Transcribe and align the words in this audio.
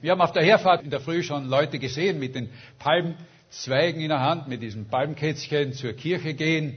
Wir 0.00 0.12
haben 0.12 0.20
auf 0.20 0.30
der 0.32 0.44
Herfahrt 0.44 0.84
in 0.84 0.90
der 0.90 1.00
Früh 1.00 1.24
schon 1.24 1.48
Leute 1.48 1.80
gesehen 1.80 2.20
mit 2.20 2.36
den 2.36 2.50
Palmzweigen 2.78 4.00
in 4.00 4.10
der 4.10 4.20
Hand, 4.20 4.46
mit 4.46 4.62
diesem 4.62 4.84
Palmkätzchen 4.86 5.72
zur 5.72 5.92
Kirche 5.92 6.34
gehen. 6.34 6.76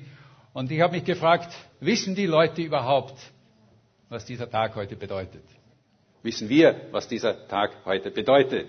Und 0.54 0.72
ich 0.72 0.82
habe 0.82 0.94
mich 0.96 1.06
gefragt, 1.06 1.54
wissen 1.80 2.16
die 2.16 2.26
Leute 2.26 2.64
überhaupt, 2.64 3.14
was 4.10 4.26
dieser 4.26 4.50
Tag 4.50 4.76
heute 4.76 4.96
bedeutet? 4.96 5.44
Wissen 6.24 6.50
wir, 6.50 6.82
was 6.92 7.08
dieser 7.08 7.48
Tag 7.48 7.72
heute 7.86 8.10
bedeutet? 8.10 8.66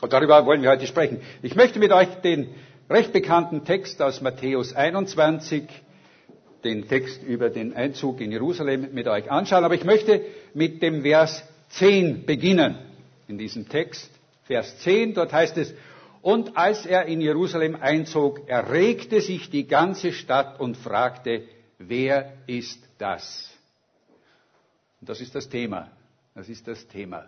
Und 0.00 0.12
darüber 0.12 0.46
wollen 0.46 0.62
wir 0.62 0.70
heute 0.70 0.86
sprechen. 0.86 1.20
Ich 1.42 1.56
möchte 1.56 1.80
mit 1.80 1.90
euch 1.90 2.08
den 2.22 2.50
recht 2.88 3.12
bekannten 3.12 3.64
Text 3.64 4.00
aus 4.00 4.20
Matthäus 4.20 4.72
21, 4.72 5.64
den 6.62 6.86
Text 6.86 7.24
über 7.24 7.50
den 7.50 7.74
Einzug 7.74 8.20
in 8.20 8.30
Jerusalem 8.30 8.94
mit 8.94 9.08
euch 9.08 9.30
anschauen. 9.32 9.64
Aber 9.64 9.74
ich 9.74 9.84
möchte 9.84 10.20
mit 10.54 10.80
dem 10.80 11.02
Vers 11.02 11.42
10 11.70 12.24
beginnen 12.24 12.78
in 13.28 13.38
diesem 13.38 13.68
Text, 13.68 14.10
Vers 14.44 14.78
10, 14.80 15.14
dort 15.14 15.32
heißt 15.32 15.56
es, 15.58 15.74
und 16.22 16.56
als 16.56 16.86
er 16.86 17.04
in 17.06 17.20
Jerusalem 17.20 17.76
einzog, 17.80 18.48
erregte 18.48 19.20
sich 19.20 19.50
die 19.50 19.66
ganze 19.66 20.12
Stadt 20.12 20.58
und 20.58 20.76
fragte, 20.76 21.42
wer 21.78 22.32
ist 22.46 22.82
das? 22.98 23.50
Und 25.00 25.10
das 25.10 25.20
ist 25.20 25.34
das 25.34 25.48
Thema. 25.48 25.90
Das 26.34 26.48
ist 26.48 26.66
das 26.66 26.86
Thema. 26.88 27.26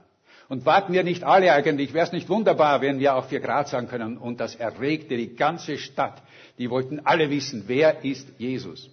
Und 0.48 0.64
warten 0.64 0.92
wir 0.92 1.02
nicht 1.02 1.24
alle 1.24 1.52
eigentlich, 1.52 1.92
wäre 1.92 2.06
es 2.06 2.12
nicht 2.12 2.28
wunderbar, 2.28 2.80
wenn 2.80 2.98
wir 2.98 3.16
auch 3.16 3.26
für 3.26 3.40
Graz 3.40 3.72
sagen 3.72 3.88
können, 3.88 4.16
und 4.16 4.40
das 4.40 4.54
erregte 4.54 5.16
die 5.16 5.34
ganze 5.34 5.76
Stadt. 5.76 6.22
Die 6.58 6.70
wollten 6.70 7.00
alle 7.00 7.30
wissen, 7.30 7.64
wer 7.66 8.04
ist 8.04 8.28
Jesus? 8.38 8.88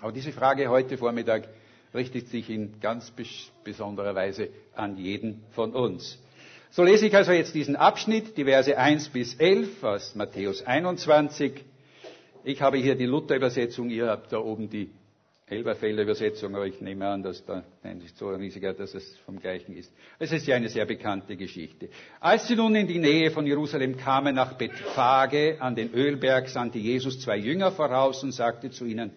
Aber 0.00 0.12
diese 0.12 0.32
Frage 0.32 0.68
heute 0.68 0.96
Vormittag 0.96 1.48
richtet 1.94 2.28
sich 2.28 2.48
in 2.50 2.80
ganz 2.80 3.12
besonderer 3.64 4.14
Weise 4.14 4.48
an 4.74 4.96
jeden 4.96 5.42
von 5.52 5.72
uns. 5.72 6.18
So 6.70 6.84
lese 6.84 7.06
ich 7.06 7.16
also 7.16 7.32
jetzt 7.32 7.54
diesen 7.54 7.74
Abschnitt, 7.74 8.36
die 8.36 8.44
Verse 8.44 8.76
1 8.76 9.08
bis 9.08 9.34
11 9.34 9.82
aus 9.82 10.14
Matthäus 10.14 10.62
21. 10.64 11.64
Ich 12.44 12.62
habe 12.62 12.78
hier 12.78 12.94
die 12.94 13.06
Luther-Übersetzung, 13.06 13.90
ihr 13.90 14.06
habt 14.06 14.32
da 14.32 14.38
oben 14.38 14.70
die 14.70 14.90
Elberfelder 15.50 16.04
Übersetzung, 16.04 16.54
aber 16.54 16.66
ich 16.66 16.80
nehme 16.80 17.08
an, 17.08 17.24
dass 17.24 17.44
da 17.44 17.64
nicht 17.82 18.16
so 18.16 18.28
riesiger, 18.28 18.72
dass 18.72 18.94
es 18.94 19.16
vom 19.26 19.40
gleichen 19.40 19.76
ist. 19.76 19.92
Es 20.20 20.30
ist 20.30 20.46
ja 20.46 20.54
eine 20.54 20.68
sehr 20.68 20.86
bekannte 20.86 21.36
Geschichte. 21.36 21.88
Als 22.20 22.46
sie 22.46 22.54
nun 22.54 22.76
in 22.76 22.86
die 22.86 23.00
Nähe 23.00 23.32
von 23.32 23.46
Jerusalem 23.48 23.96
kamen, 23.96 24.36
nach 24.36 24.52
Bethphage 24.52 25.56
an 25.60 25.74
den 25.74 25.92
Ölberg, 25.92 26.48
sandte 26.48 26.78
Jesus 26.78 27.18
zwei 27.18 27.36
Jünger 27.36 27.72
voraus 27.72 28.22
und 28.22 28.30
sagte 28.30 28.70
zu 28.70 28.84
ihnen, 28.84 29.10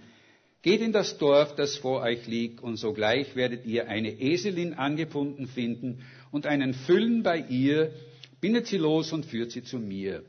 Geht 0.64 0.80
in 0.80 0.94
das 0.94 1.18
Dorf, 1.18 1.56
das 1.56 1.76
vor 1.76 2.02
euch 2.04 2.26
liegt, 2.26 2.64
und 2.64 2.78
sogleich 2.78 3.36
werdet 3.36 3.66
ihr 3.66 3.90
eine 3.90 4.12
Eselin 4.22 4.74
angebunden 4.74 5.48
finden 5.48 6.06
und 6.32 6.48
einen 6.48 6.74
Füllen 6.74 7.22
bei 7.22 7.38
ihr, 7.38 7.92
bindet 8.40 8.68
sie 8.68 8.78
los 8.78 9.12
und 9.12 9.26
führt 9.26 9.52
sie 9.52 9.64
zu 9.64 9.78
mir. 9.78 10.24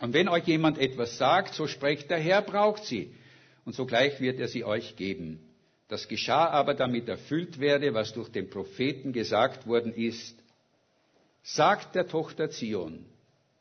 Und 0.00 0.14
wenn 0.14 0.28
euch 0.28 0.46
jemand 0.46 0.78
etwas 0.78 1.18
sagt, 1.18 1.52
so 1.52 1.66
sprecht 1.66 2.08
der 2.10 2.18
Herr 2.18 2.40
braucht 2.40 2.86
sie, 2.86 3.10
und 3.66 3.74
sogleich 3.74 4.22
wird 4.22 4.40
er 4.40 4.48
sie 4.48 4.64
euch 4.64 4.96
geben. 4.96 5.38
Das 5.86 6.08
geschah 6.08 6.46
aber, 6.48 6.72
damit 6.72 7.06
erfüllt 7.10 7.60
werde, 7.60 7.92
was 7.92 8.14
durch 8.14 8.30
den 8.30 8.48
Propheten 8.48 9.12
gesagt 9.12 9.66
worden 9.66 9.92
ist. 9.92 10.34
Sagt 11.42 11.94
der 11.94 12.08
Tochter 12.08 12.48
Zion, 12.48 13.04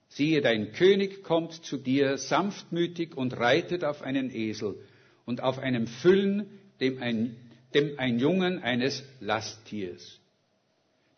siehe, 0.07 0.39
dein 0.39 0.71
König 0.71 1.21
kommt 1.23 1.51
zu 1.65 1.75
dir 1.75 2.17
sanftmütig 2.17 3.17
und 3.17 3.33
reitet 3.37 3.83
auf 3.83 4.01
einen 4.03 4.33
Esel 4.33 4.77
und 5.31 5.41
auf 5.41 5.59
einem 5.59 5.87
Füllen, 5.87 6.45
dem 6.81 7.01
ein, 7.01 7.37
dem 7.73 7.97
ein 7.97 8.19
Jungen 8.19 8.61
eines 8.61 9.01
Lasttiers. 9.21 10.19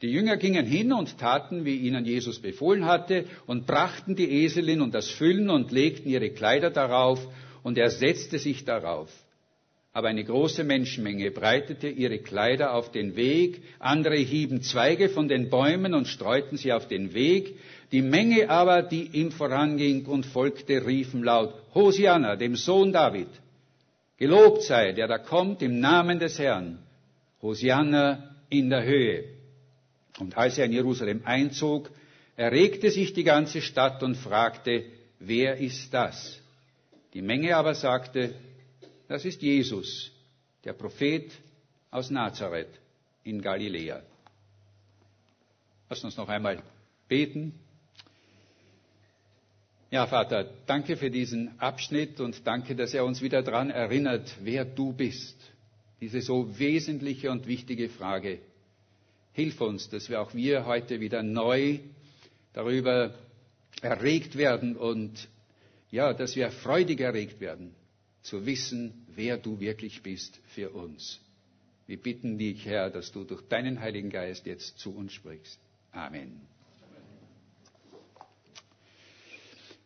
Die 0.03 0.11
Jünger 0.11 0.38
gingen 0.38 0.67
hin 0.67 0.94
und 0.94 1.17
taten, 1.17 1.66
wie 1.66 1.78
ihnen 1.78 2.06
Jesus 2.06 2.38
befohlen 2.39 2.86
hatte, 2.86 3.25
und 3.47 3.66
brachten 3.66 4.16
die 4.16 4.30
Eselin 4.44 4.81
und 4.81 4.94
das 4.94 5.09
Füllen 5.09 5.50
und 5.50 5.72
legten 5.72 6.11
ihre 6.11 6.30
Kleider 6.30 6.69
darauf, 6.69 7.28
und 7.64 7.80
er 7.80 7.89
setzte 7.89 8.38
sich 8.38 8.66
darauf. 8.66 9.09
Aber 9.94 10.09
eine 10.09 10.23
große 10.23 10.63
Menschenmenge 10.63 11.31
breitete 11.31 11.90
ihre 11.90 12.19
Kleider 12.19 12.75
auf 12.75 12.91
den 12.91 13.16
Weg, 13.16 13.63
andere 13.79 14.18
hieben 14.18 14.62
Zweige 14.62 15.09
von 15.09 15.28
den 15.28 15.50
Bäumen 15.50 15.96
und 15.96 16.07
streuten 16.07 16.56
sie 16.57 16.72
auf 16.72 16.88
den 16.88 17.16
Weg. 17.16 17.56
Die 17.91 18.03
Menge 18.03 18.52
aber, 18.52 18.84
die 18.84 19.09
ihm 19.13 19.31
voranging 19.31 20.06
und 20.06 20.28
folgte, 20.28 20.85
riefen 20.85 21.23
laut, 21.23 21.56
Hosianna, 21.73 22.35
dem 22.35 22.56
Sohn 22.56 22.94
David. 22.94 23.29
Gelobt 24.18 24.63
sei, 24.63 24.91
der 24.94 25.07
da 25.07 25.18
kommt 25.18 25.62
im 25.62 25.79
Namen 25.79 26.19
des 26.19 26.40
Herrn. 26.40 26.79
Hosianna 27.41 28.35
in 28.50 28.69
der 28.69 28.84
Höhe. 28.84 29.25
Und 30.19 30.38
als 30.38 30.57
er 30.57 30.66
in 30.66 30.74
Jerusalem 30.74 31.22
einzog, 31.25 31.90
erregte 32.35 32.90
sich 32.91 33.13
die 33.13 33.23
ganze 33.23 33.62
Stadt 33.62 34.02
und 34.03 34.16
fragte, 34.16 34.85
wer 35.19 35.57
ist 35.57 35.94
das? 35.94 36.40
Die 37.13 37.22
Menge 37.22 37.56
aber 37.56 37.75
sagte, 37.75 38.35
das 39.07 39.25
ist 39.25 39.41
Jesus, 39.41 40.12
der 40.63 40.73
Prophet 40.73 41.31
aus 41.91 42.09
Nazareth 42.09 42.79
in 43.23 43.41
Galiläa. 43.41 44.02
Lass 45.90 46.03
uns 46.03 46.18
noch 46.18 46.29
einmal 46.29 46.63
beten. 47.07 47.59
Ja, 49.94 50.08
Vater, 50.08 50.50
danke 50.66 50.98
für 50.98 51.12
diesen 51.12 51.59
Abschnitt 51.59 52.20
und 52.20 52.48
danke, 52.48 52.76
dass 52.76 52.96
er 52.96 53.06
uns 53.06 53.22
wieder 53.22 53.44
daran 53.44 53.70
erinnert, 53.70 54.38
wer 54.42 54.66
du 54.66 54.92
bist. 54.92 55.38
Diese 56.02 56.20
so 56.22 56.58
wesentliche 56.58 57.30
und 57.30 57.46
wichtige 57.46 57.90
Frage. 57.90 58.40
Hilf 59.34 59.62
uns, 59.62 59.90
dass 59.92 60.09
wir 60.09 60.20
auch 60.20 60.34
wir 60.34 60.66
heute 60.66 61.00
wieder 61.00 61.22
neu 61.22 61.78
darüber 62.53 63.14
erregt 63.84 64.36
werden 64.36 64.78
und 64.78 65.28
ja, 65.92 66.12
dass 66.16 66.36
wir 66.36 66.50
freudig 66.50 67.00
erregt 67.00 67.40
werden, 67.40 67.76
zu 68.24 68.48
wissen, 68.48 69.06
wer 69.14 69.38
du 69.38 69.59
wirklich 69.59 70.02
bist 70.02 70.42
für 70.56 70.72
uns. 70.72 71.20
Wir 71.86 72.02
bitten 72.02 72.40
dich, 72.40 72.66
Herr, 72.66 72.90
dass 72.90 73.12
du 73.12 73.26
durch 73.26 73.44
deinen 73.44 73.80
Heiligen 73.80 74.09
Geist 74.09 74.48
jetzt 74.48 74.80
zu 74.80 74.96
uns 74.96 75.14
sprichst. 75.14 75.59
Amen. 75.92 76.42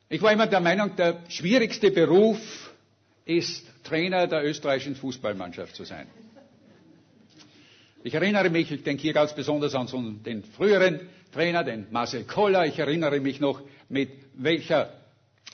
Ich 0.09 0.21
war 0.21 0.31
immer 0.31 0.47
der 0.47 0.61
Meinung, 0.61 0.95
der 0.95 1.17
schwierigste 1.27 1.91
Beruf 1.91 2.39
ist, 3.25 3.65
Trainer 3.83 4.27
der 4.27 4.45
österreichischen 4.45 4.95
Fußballmannschaft 4.95 5.75
zu 5.75 5.83
sein. 5.83 6.07
Ich 8.03 8.13
erinnere 8.13 8.49
mich, 8.49 8.71
ich 8.71 8.83
denke 8.83 9.01
hier 9.01 9.11
ganz 9.11 9.33
besonders 9.35 9.75
an 9.75 10.21
den 10.23 10.43
früheren 10.43 11.01
Trainer, 11.33 11.65
den 11.65 11.87
Marcel 11.91 12.23
Koller. 12.23 12.65
Ich 12.65 12.79
erinnere 12.79 13.19
mich 13.19 13.41
noch, 13.41 13.61
mit 13.89 14.09
welcher 14.35 14.93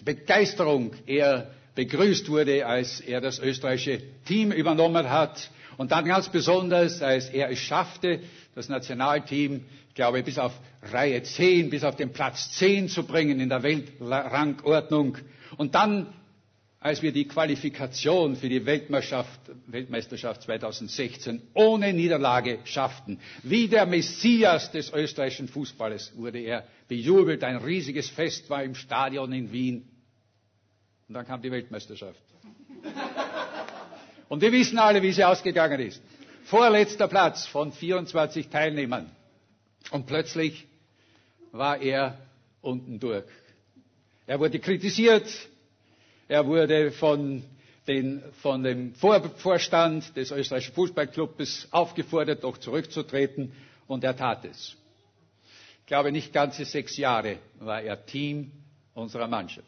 Begeisterung 0.06 0.92
er 1.08 1.50
begrüßt 1.74 2.30
wurde, 2.30 2.68
als 2.68 3.00
er 3.02 3.22
das 3.22 3.40
österreichische 3.40 4.04
Team 4.26 4.52
übernommen 4.52 5.10
hat. 5.10 5.50
Und 5.78 5.92
dann 5.92 6.06
ganz 6.06 6.30
besonders, 6.30 7.02
als 7.02 7.30
er 7.30 7.50
es 7.50 7.58
schaffte, 7.58 8.20
das 8.54 8.70
Nationalteam 8.70 9.66
glaube, 9.96 10.24
bis 10.24 10.38
auf 10.40 10.54
Reihe 10.82 11.22
10, 11.24 11.70
bis 11.70 11.84
auf 11.84 11.96
den 11.96 12.12
Platz 12.14 12.52
10 12.52 12.90
zu 12.90 13.04
bringen 13.04 13.40
in 13.40 13.50
der 13.50 13.64
Weltrangordnung. 13.64 15.18
Und 15.58 15.76
dann, 15.76 16.14
als 16.80 17.02
wir 17.02 17.12
die 17.12 17.28
Qualifikation 17.28 18.36
für 18.36 18.50
die 18.50 18.66
Weltmeisterschaft, 18.66 19.40
Weltmeisterschaft 19.68 20.44
2016 20.44 21.42
ohne 21.54 21.94
Niederlage 21.94 22.60
schafften, 22.66 23.20
wie 23.44 23.68
der 23.68 23.86
Messias 23.86 24.72
des 24.72 24.92
österreichischen 24.92 25.48
Fußballes 25.48 26.14
wurde 26.18 26.40
er 26.40 26.66
bejubelt. 26.88 27.44
Ein 27.44 27.58
riesiges 27.58 28.10
Fest 28.10 28.50
war 28.50 28.64
im 28.64 28.76
Stadion 28.76 29.32
in 29.32 29.52
Wien. 29.52 29.88
Und 31.08 31.16
dann 31.16 31.26
kam 31.26 31.42
die 31.42 31.52
Weltmeisterschaft. 31.52 32.20
Und 34.30 34.42
wir 34.42 34.52
wissen 34.52 34.80
alle, 34.80 35.02
wie 35.04 35.12
sie 35.12 35.24
ausgegangen 35.24 35.80
ist. 35.80 36.02
Vorletzter 36.46 37.08
Platz 37.08 37.46
von 37.46 37.72
24 37.72 38.50
Teilnehmern. 38.50 39.10
Und 39.92 40.06
plötzlich 40.08 40.66
war 41.52 41.82
er 41.82 42.18
unten 42.62 43.00
durch. 43.00 43.26
Er 44.26 44.40
wurde 44.40 44.60
kritisiert, 44.60 45.28
er 46.28 46.46
wurde 46.48 46.92
von, 46.92 47.44
den, 47.88 48.24
von 48.42 48.64
dem 48.64 48.96
Vorstand 48.96 50.16
des 50.16 50.32
österreichischen 50.32 50.74
Fußballclubs 50.74 51.68
aufgefordert, 51.72 52.44
doch 52.44 52.58
zurückzutreten, 52.58 53.52
und 53.88 54.04
er 54.04 54.16
tat 54.16 54.46
es. 54.46 54.76
Ich 55.82 55.88
glaube, 55.88 56.12
nicht 56.14 56.32
ganze 56.32 56.64
sechs 56.64 56.96
Jahre 56.96 57.38
war 57.60 57.82
er 57.82 58.06
Team 58.06 58.52
unserer 58.94 59.28
Mannschaft. 59.28 59.68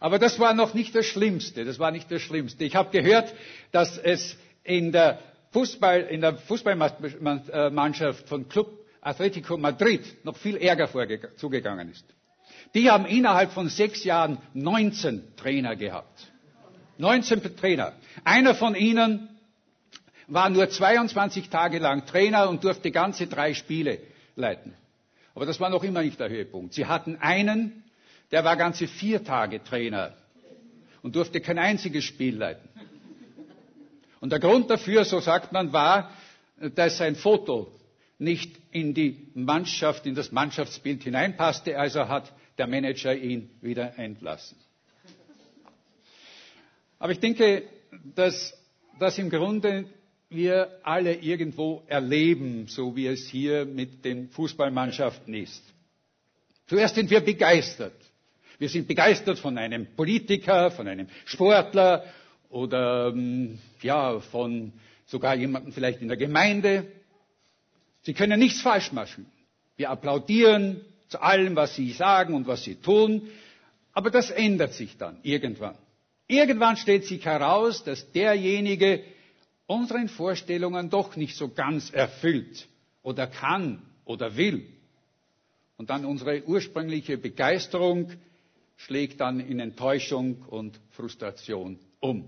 Aber 0.00 0.18
das 0.18 0.38
war 0.38 0.52
noch 0.54 0.74
nicht 0.74 0.94
das 0.94 1.06
Schlimmste. 1.06 1.64
Das 1.64 1.78
war 1.78 1.90
nicht 1.90 2.10
das 2.10 2.20
Schlimmste. 2.20 2.64
Ich 2.64 2.76
habe 2.76 2.90
gehört, 2.90 3.32
dass 3.72 3.96
es 3.96 4.36
in 4.64 4.92
der 4.92 5.18
Fußball, 5.52 6.02
in 6.02 6.20
der 6.20 6.36
Fußballmannschaft 6.36 8.28
von 8.28 8.48
Club 8.48 8.77
Atletico 9.00 9.56
Madrid 9.56 10.24
noch 10.24 10.36
viel 10.36 10.56
ärger 10.56 10.88
zugegangen 11.36 11.90
ist. 11.90 12.04
Die 12.74 12.90
haben 12.90 13.06
innerhalb 13.06 13.52
von 13.52 13.68
sechs 13.68 14.04
Jahren 14.04 14.38
19 14.54 15.36
Trainer 15.36 15.76
gehabt. 15.76 16.26
19 16.98 17.56
Trainer. 17.56 17.92
Einer 18.24 18.54
von 18.54 18.74
ihnen 18.74 19.28
war 20.26 20.50
nur 20.50 20.68
22 20.68 21.48
Tage 21.48 21.78
lang 21.78 22.04
Trainer 22.06 22.48
und 22.48 22.64
durfte 22.64 22.90
ganze 22.90 23.26
drei 23.26 23.54
Spiele 23.54 24.00
leiten. 24.36 24.74
Aber 25.34 25.46
das 25.46 25.60
war 25.60 25.70
noch 25.70 25.84
immer 25.84 26.02
nicht 26.02 26.18
der 26.18 26.28
Höhepunkt. 26.28 26.74
Sie 26.74 26.86
hatten 26.86 27.16
einen, 27.20 27.84
der 28.32 28.44
war 28.44 28.56
ganze 28.56 28.88
vier 28.88 29.24
Tage 29.24 29.62
Trainer 29.62 30.14
und 31.02 31.14
durfte 31.16 31.40
kein 31.40 31.58
einziges 31.58 32.04
Spiel 32.04 32.36
leiten. 32.36 32.68
Und 34.20 34.30
der 34.32 34.40
Grund 34.40 34.68
dafür, 34.68 35.04
so 35.04 35.20
sagt 35.20 35.52
man, 35.52 35.72
war, 35.72 36.10
dass 36.74 36.98
sein 36.98 37.14
Foto 37.14 37.72
nicht 38.18 38.58
in 38.72 38.94
die 38.94 39.28
Mannschaft, 39.34 40.06
in 40.06 40.14
das 40.14 40.32
Mannschaftsbild 40.32 41.04
hineinpasste, 41.04 41.78
also 41.78 42.08
hat 42.08 42.32
der 42.58 42.66
Manager 42.66 43.14
ihn 43.14 43.50
wieder 43.60 43.98
entlassen. 43.98 44.56
Aber 46.98 47.12
ich 47.12 47.20
denke, 47.20 47.62
dass 48.16 48.54
das 48.98 49.18
im 49.18 49.30
Grunde 49.30 49.86
wir 50.30 50.80
alle 50.82 51.14
irgendwo 51.14 51.82
erleben, 51.86 52.66
so 52.66 52.96
wie 52.96 53.06
es 53.06 53.28
hier 53.28 53.64
mit 53.64 54.04
den 54.04 54.28
Fußballmannschaften 54.30 55.32
ist. 55.34 55.62
Zuerst 56.66 56.96
sind 56.96 57.10
wir 57.10 57.20
begeistert. 57.20 57.94
Wir 58.58 58.68
sind 58.68 58.88
begeistert 58.88 59.38
von 59.38 59.56
einem 59.56 59.86
Politiker, 59.94 60.70
von 60.70 60.88
einem 60.88 61.06
Sportler 61.24 62.04
oder 62.50 63.08
ähm, 63.14 63.58
ja, 63.80 64.18
von 64.20 64.72
sogar 65.06 65.34
jemandem 65.36 65.72
vielleicht 65.72 66.02
in 66.02 66.08
der 66.08 66.16
Gemeinde. 66.16 66.86
Sie 68.08 68.14
können 68.14 68.40
nichts 68.40 68.62
falsch 68.62 68.90
machen. 68.92 69.26
Wir 69.76 69.90
applaudieren 69.90 70.80
zu 71.10 71.20
allem, 71.20 71.56
was 71.56 71.74
Sie 71.76 71.92
sagen 71.92 72.32
und 72.32 72.46
was 72.46 72.64
Sie 72.64 72.76
tun. 72.76 73.28
Aber 73.92 74.10
das 74.10 74.30
ändert 74.30 74.72
sich 74.72 74.96
dann 74.96 75.18
irgendwann. 75.22 75.74
Irgendwann 76.26 76.78
stellt 76.78 77.04
sich 77.04 77.26
heraus, 77.26 77.84
dass 77.84 78.10
derjenige 78.12 79.04
unseren 79.66 80.08
Vorstellungen 80.08 80.88
doch 80.88 81.16
nicht 81.16 81.36
so 81.36 81.50
ganz 81.50 81.90
erfüllt 81.90 82.66
oder 83.02 83.26
kann 83.26 83.82
oder 84.06 84.38
will. 84.38 84.66
Und 85.76 85.90
dann 85.90 86.06
unsere 86.06 86.42
ursprüngliche 86.46 87.18
Begeisterung 87.18 88.10
schlägt 88.78 89.20
dann 89.20 89.38
in 89.38 89.60
Enttäuschung 89.60 90.46
und 90.48 90.80
Frustration 90.92 91.78
um. 92.00 92.26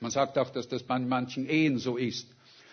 Man 0.00 0.10
sagt 0.10 0.38
auch, 0.38 0.48
dass 0.48 0.68
das 0.68 0.84
bei 0.84 0.98
manchen 0.98 1.46
Ehen 1.46 1.76
so 1.76 1.98
ist. 1.98 2.30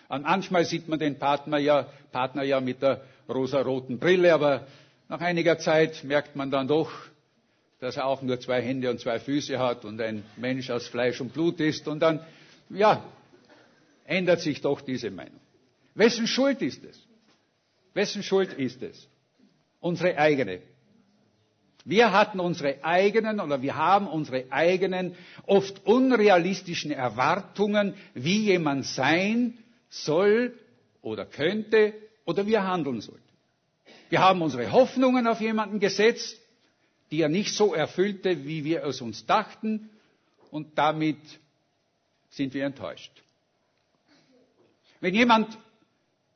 Manchmal 0.08 0.64
sieht 0.64 0.88
man 0.88 0.98
den 0.98 1.18
Partner 1.18 1.58
ja, 1.58 1.86
Partner 2.12 2.42
ja 2.42 2.60
mit 2.60 2.82
der 2.82 3.02
rosaroten 3.28 3.98
Brille, 3.98 4.32
aber 4.34 4.66
nach 5.08 5.20
einiger 5.20 5.58
Zeit 5.58 6.04
merkt 6.04 6.36
man 6.36 6.50
dann 6.50 6.68
doch, 6.68 6.90
dass 7.80 7.96
er 7.96 8.06
auch 8.06 8.22
nur 8.22 8.40
zwei 8.40 8.62
Hände 8.62 8.90
und 8.90 9.00
zwei 9.00 9.18
Füße 9.20 9.58
hat 9.58 9.84
und 9.84 10.00
ein 10.00 10.24
Mensch 10.36 10.70
aus 10.70 10.86
Fleisch 10.88 11.20
und 11.20 11.32
Blut 11.32 11.60
ist. 11.60 11.86
Und 11.88 12.00
dann, 12.00 12.20
ja, 12.70 13.04
ändert 14.04 14.40
sich 14.40 14.60
doch 14.60 14.80
diese 14.80 15.10
Meinung. 15.10 15.40
Wessen 15.94 16.26
Schuld 16.26 16.62
ist 16.62 16.84
es? 16.84 16.98
Wessen 17.92 18.22
Schuld 18.22 18.52
ist 18.54 18.82
es? 18.82 19.08
Unsere 19.80 20.16
eigene. 20.18 20.60
Wir 21.84 22.12
hatten 22.12 22.40
unsere 22.40 22.82
eigenen 22.82 23.38
oder 23.40 23.60
wir 23.60 23.76
haben 23.76 24.08
unsere 24.08 24.44
eigenen, 24.50 25.14
oft 25.46 25.84
unrealistischen 25.84 26.90
Erwartungen, 26.90 27.94
wie 28.14 28.44
jemand 28.44 28.86
sein 28.86 29.58
soll 30.02 30.58
oder 31.02 31.24
könnte 31.24 31.94
oder 32.24 32.46
wie 32.46 32.54
er 32.54 32.66
handeln 32.66 33.00
sollte. 33.00 33.22
Wir 34.08 34.20
haben 34.20 34.42
unsere 34.42 34.70
Hoffnungen 34.72 35.26
auf 35.26 35.40
jemanden 35.40 35.78
gesetzt, 35.80 36.40
die 37.10 37.20
er 37.20 37.28
nicht 37.28 37.54
so 37.54 37.74
erfüllte, 37.74 38.44
wie 38.44 38.64
wir 38.64 38.82
es 38.84 39.00
uns 39.00 39.26
dachten, 39.26 39.90
und 40.50 40.78
damit 40.78 41.18
sind 42.30 42.54
wir 42.54 42.64
enttäuscht. 42.64 43.10
Wenn 45.00 45.14
jemand, 45.14 45.58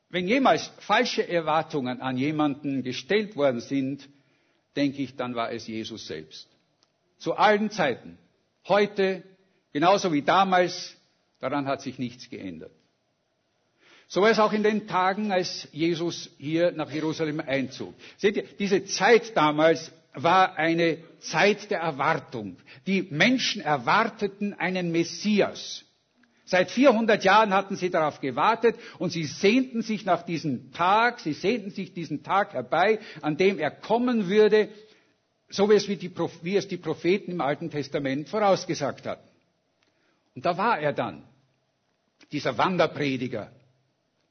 wenn 0.09 0.27
jemals 0.27 0.71
falsche 0.79 1.27
Erwartungen 1.27 2.01
an 2.01 2.17
jemanden 2.17 2.83
gestellt 2.83 3.35
worden 3.35 3.61
sind, 3.61 4.09
denke 4.75 5.01
ich, 5.01 5.15
dann 5.15 5.35
war 5.35 5.51
es 5.51 5.67
Jesus 5.67 6.05
selbst. 6.07 6.47
Zu 7.17 7.35
allen 7.35 7.71
Zeiten. 7.71 8.17
Heute, 8.67 9.23
genauso 9.73 10.11
wie 10.13 10.21
damals, 10.21 10.95
daran 11.39 11.65
hat 11.65 11.81
sich 11.81 11.97
nichts 11.97 12.29
geändert. 12.29 12.71
So 14.11 14.21
war 14.23 14.31
es 14.31 14.39
auch 14.39 14.53
in 14.53 14.63
den 14.63 14.87
Tagen, 14.87 15.31
als 15.31 15.67
Jesus 15.71 16.31
hier 16.39 16.71
nach 16.71 16.89
Jerusalem 16.91 17.41
einzog. 17.45 17.93
Seht 18.17 18.37
ihr, 18.37 18.43
diese 18.57 18.83
Zeit 18.85 19.37
damals 19.37 19.91
war 20.15 20.57
eine 20.57 20.97
Zeit 21.19 21.69
der 21.69 21.81
Erwartung. 21.81 22.57
Die 22.87 23.03
Menschen 23.03 23.61
erwarteten 23.61 24.55
einen 24.55 24.91
Messias. 24.91 25.85
Seit 26.43 26.71
400 26.71 27.23
Jahren 27.23 27.53
hatten 27.53 27.75
sie 27.75 27.91
darauf 27.91 28.19
gewartet 28.19 28.75
und 28.97 29.11
sie 29.11 29.25
sehnten 29.25 29.83
sich 29.83 30.05
nach 30.05 30.23
diesem 30.23 30.71
Tag, 30.71 31.19
sie 31.19 31.33
sehnten 31.33 31.69
sich 31.69 31.93
diesen 31.93 32.23
Tag 32.23 32.53
herbei, 32.53 32.97
an 33.21 33.37
dem 33.37 33.59
er 33.59 33.69
kommen 33.69 34.27
würde, 34.27 34.69
so 35.49 35.69
wie 35.69 35.75
es, 35.75 35.85
die, 35.85 36.11
wie 36.41 36.55
es 36.57 36.67
die 36.67 36.77
Propheten 36.77 37.33
im 37.33 37.41
Alten 37.41 37.69
Testament 37.69 38.27
vorausgesagt 38.27 39.05
hatten. 39.05 39.27
Und 40.33 40.43
da 40.47 40.57
war 40.57 40.79
er 40.79 40.93
dann, 40.93 41.21
dieser 42.31 42.57
Wanderprediger, 42.57 43.51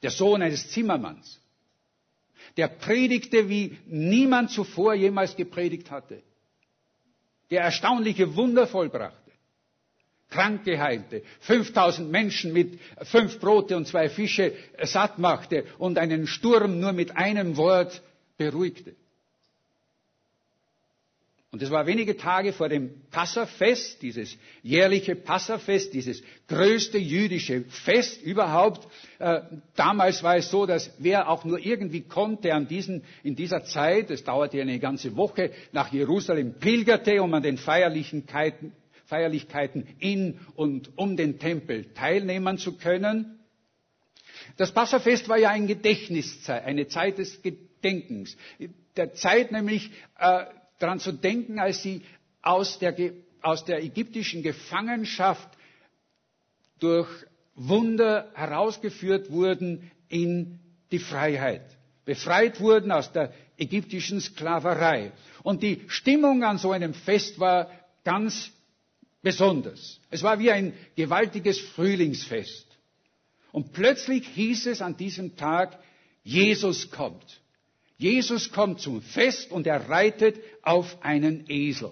der 0.03 0.11
Sohn 0.11 0.43
eines 0.43 0.69
Zimmermanns. 0.71 1.41
Der 2.57 2.69
predigte, 2.69 3.49
wie 3.49 3.79
niemand 3.87 4.51
zuvor 4.51 4.95
jemals 4.95 5.37
gepredigt 5.37 5.91
hatte. 5.91 6.23
Der 7.51 7.63
erstaunliche 7.63 8.35
Wunder 8.37 8.67
vollbrachte. 8.67 9.29
Kranke 10.31 10.79
heilte, 10.79 11.23
5000 11.41 12.11
Menschen 12.11 12.53
mit 12.53 12.79
fünf 13.05 13.41
Brote 13.41 13.77
und 13.77 13.87
zwei 13.87 14.11
Fische 14.11 14.53
satt 14.83 15.19
machte 15.19 15.65
und 15.79 15.99
einen 15.99 16.27
Sturm 16.27 16.79
nur 16.81 16.93
mit 16.93 17.17
einem 17.17 17.57
Wort 17.57 18.03
beruhigte. 18.37 18.95
Und 21.51 21.63
es 21.63 21.71
war 21.71 21.87
wenige 21.87 22.17
Tage 22.19 22.53
vor 22.53 22.69
dem 22.69 22.91
Passafest, 23.11 24.03
dieses 24.03 24.37
jährliche 24.63 25.17
Passafest, 25.17 25.95
dieses 25.95 26.23
größte 26.47 26.99
jüdische 26.99 27.65
Fest 27.71 28.21
überhaupt. 28.23 28.87
Äh, 29.19 29.41
damals 29.75 30.23
war 30.23 30.37
es 30.37 30.51
so, 30.51 30.67
dass 30.67 30.91
wer 30.99 31.31
auch 31.31 31.47
nur 31.47 31.59
irgendwie 31.59 32.03
konnte 32.03 32.53
an 32.53 32.69
diesen, 32.69 33.03
in 33.23 33.35
dieser 33.35 33.65
Zeit, 33.65 34.11
es 34.11 34.25
dauerte 34.25 34.61
eine 34.61 34.79
ganze 34.79 35.17
Woche, 35.17 35.53
nach 35.73 35.91
Jerusalem 35.91 36.55
pilgerte, 36.59 37.23
um 37.23 37.33
an 37.33 37.43
den 37.43 37.57
Feierlichkeiten 37.57 38.73
Feierlichkeiten 39.07 39.87
in 40.01 40.39
und 40.55 40.99
um 40.99 41.17
den 41.17 41.39
Tempel 41.39 41.87
teilnehmen 41.95 42.59
zu 42.59 42.77
können. 42.77 43.39
Das 44.59 44.73
Passafest 44.73 45.31
war 45.31 45.39
ja 45.39 45.49
ein 45.49 45.67
Gedächtniszeit, 45.67 46.63
eine 46.65 46.89
Zeit 46.89 47.17
des 47.17 47.41
Gedenkens. 47.41 48.37
Der 48.99 49.15
Zeit 49.15 49.51
nämlich 49.51 49.91
äh, 50.19 50.45
daran 50.79 51.01
zu 51.01 51.13
denken, 51.13 51.59
als 51.59 51.83
sie 51.83 52.03
aus 52.43 52.79
der, 52.79 52.95
aus 53.43 53.65
der 53.65 53.83
ägyptischen 53.83 54.43
Gefangenschaft 54.43 55.49
durch 56.79 57.09
Wunder 57.55 58.31
herausgeführt 58.35 59.31
wurden 59.31 59.91
in 60.09 60.61
die 60.93 61.01
Freiheit. 61.01 61.65
Befreit 62.05 62.61
wurden 62.61 62.93
aus 62.93 63.13
der 63.13 63.33
ägyptischen 63.59 64.21
Sklaverei. 64.21 65.13
Und 65.43 65.63
die 65.63 65.83
Stimmung 65.89 66.45
an 66.45 66.59
so 66.59 66.71
einem 66.73 66.95
Fest 66.95 67.39
war 67.39 67.71
ganz 68.05 68.51
besonders. 69.23 70.01
Es 70.11 70.23
war 70.23 70.39
wie 70.39 70.51
ein 70.51 70.73
gewaltiges 70.97 71.59
Frühlingsfest. 71.59 72.67
Und 73.53 73.73
plötzlich 73.73 74.27
hieß 74.29 74.67
es 74.67 74.81
an 74.81 74.97
diesem 74.97 75.37
Tag, 75.37 75.79
Jesus 76.23 76.91
kommt. 76.91 77.41
Jesus 77.99 78.53
kommt 78.53 78.81
zum 78.81 79.03
Fest 79.03 79.51
und 79.51 79.67
er 79.67 79.89
reitet 79.89 80.37
auf 80.63 81.03
einen 81.03 81.45
Esel. 81.49 81.91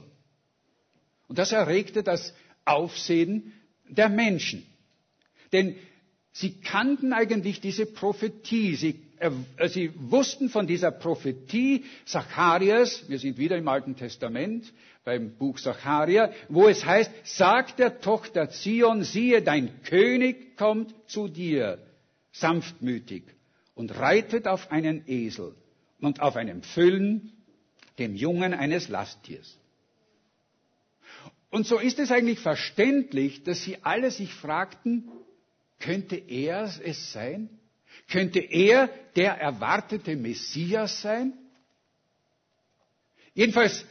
Und 1.27 1.39
das 1.39 1.51
erregte 1.51 2.05
das 2.05 2.33
Aufsehen 2.65 3.53
der 3.89 4.09
Menschen. 4.09 4.65
Denn 5.53 5.75
sie 6.31 6.61
kannten 6.61 7.13
eigentlich 7.13 7.61
diese 7.61 7.87
Prophetie. 7.87 8.77
Sie, 8.77 9.03
äh, 9.19 9.69
sie 9.69 9.91
wussten 9.97 10.49
von 10.49 10.69
dieser 10.69 10.93
Prophetie 10.93 11.85
Zacharias, 12.05 13.09
wir 13.09 13.19
sind 13.19 13.37
wieder 13.37 13.57
im 13.57 13.67
Alten 13.67 13.97
Testament, 13.97 14.73
beim 15.05 15.37
Buch 15.37 15.59
Zacharia, 15.59 16.31
wo 16.49 16.69
es 16.69 16.85
heißt, 16.85 17.11
sag 17.25 17.77
der 17.79 18.01
Tochter 18.01 18.51
Zion, 18.51 19.03
siehe, 19.03 19.43
dein 19.43 19.83
König 19.83 20.57
kommt 20.57 20.95
zu 21.09 21.27
dir, 21.27 21.79
sanftmütig, 22.31 23.25
und 23.75 23.97
reitet 23.99 24.47
auf 24.47 24.71
einen 24.71 25.03
Esel 25.09 25.57
und 26.01 26.21
auf 26.21 26.37
einem 26.37 26.63
Füllen, 26.63 27.33
dem 27.99 28.15
Jungen 28.15 28.53
eines 28.55 28.89
Lasttiers. 28.89 29.59
Und 31.51 31.67
so 31.67 31.79
ist 31.79 31.99
es 31.99 32.11
eigentlich 32.11 32.41
verständlich, 32.41 33.43
dass 33.45 33.63
sie 33.63 33.79
alle 33.83 34.11
sich 34.11 34.35
fragten, 34.35 35.11
könnte 35.79 36.17
er 36.17 36.65
es 36.85 37.13
sein? 37.13 37.49
Könnte 38.09 38.41
er 38.41 38.89
der 39.15 39.35
erwartete 39.41 40.17
Messias 40.17 41.01
sein? 41.01 41.33
Jedenfalls 43.35 43.85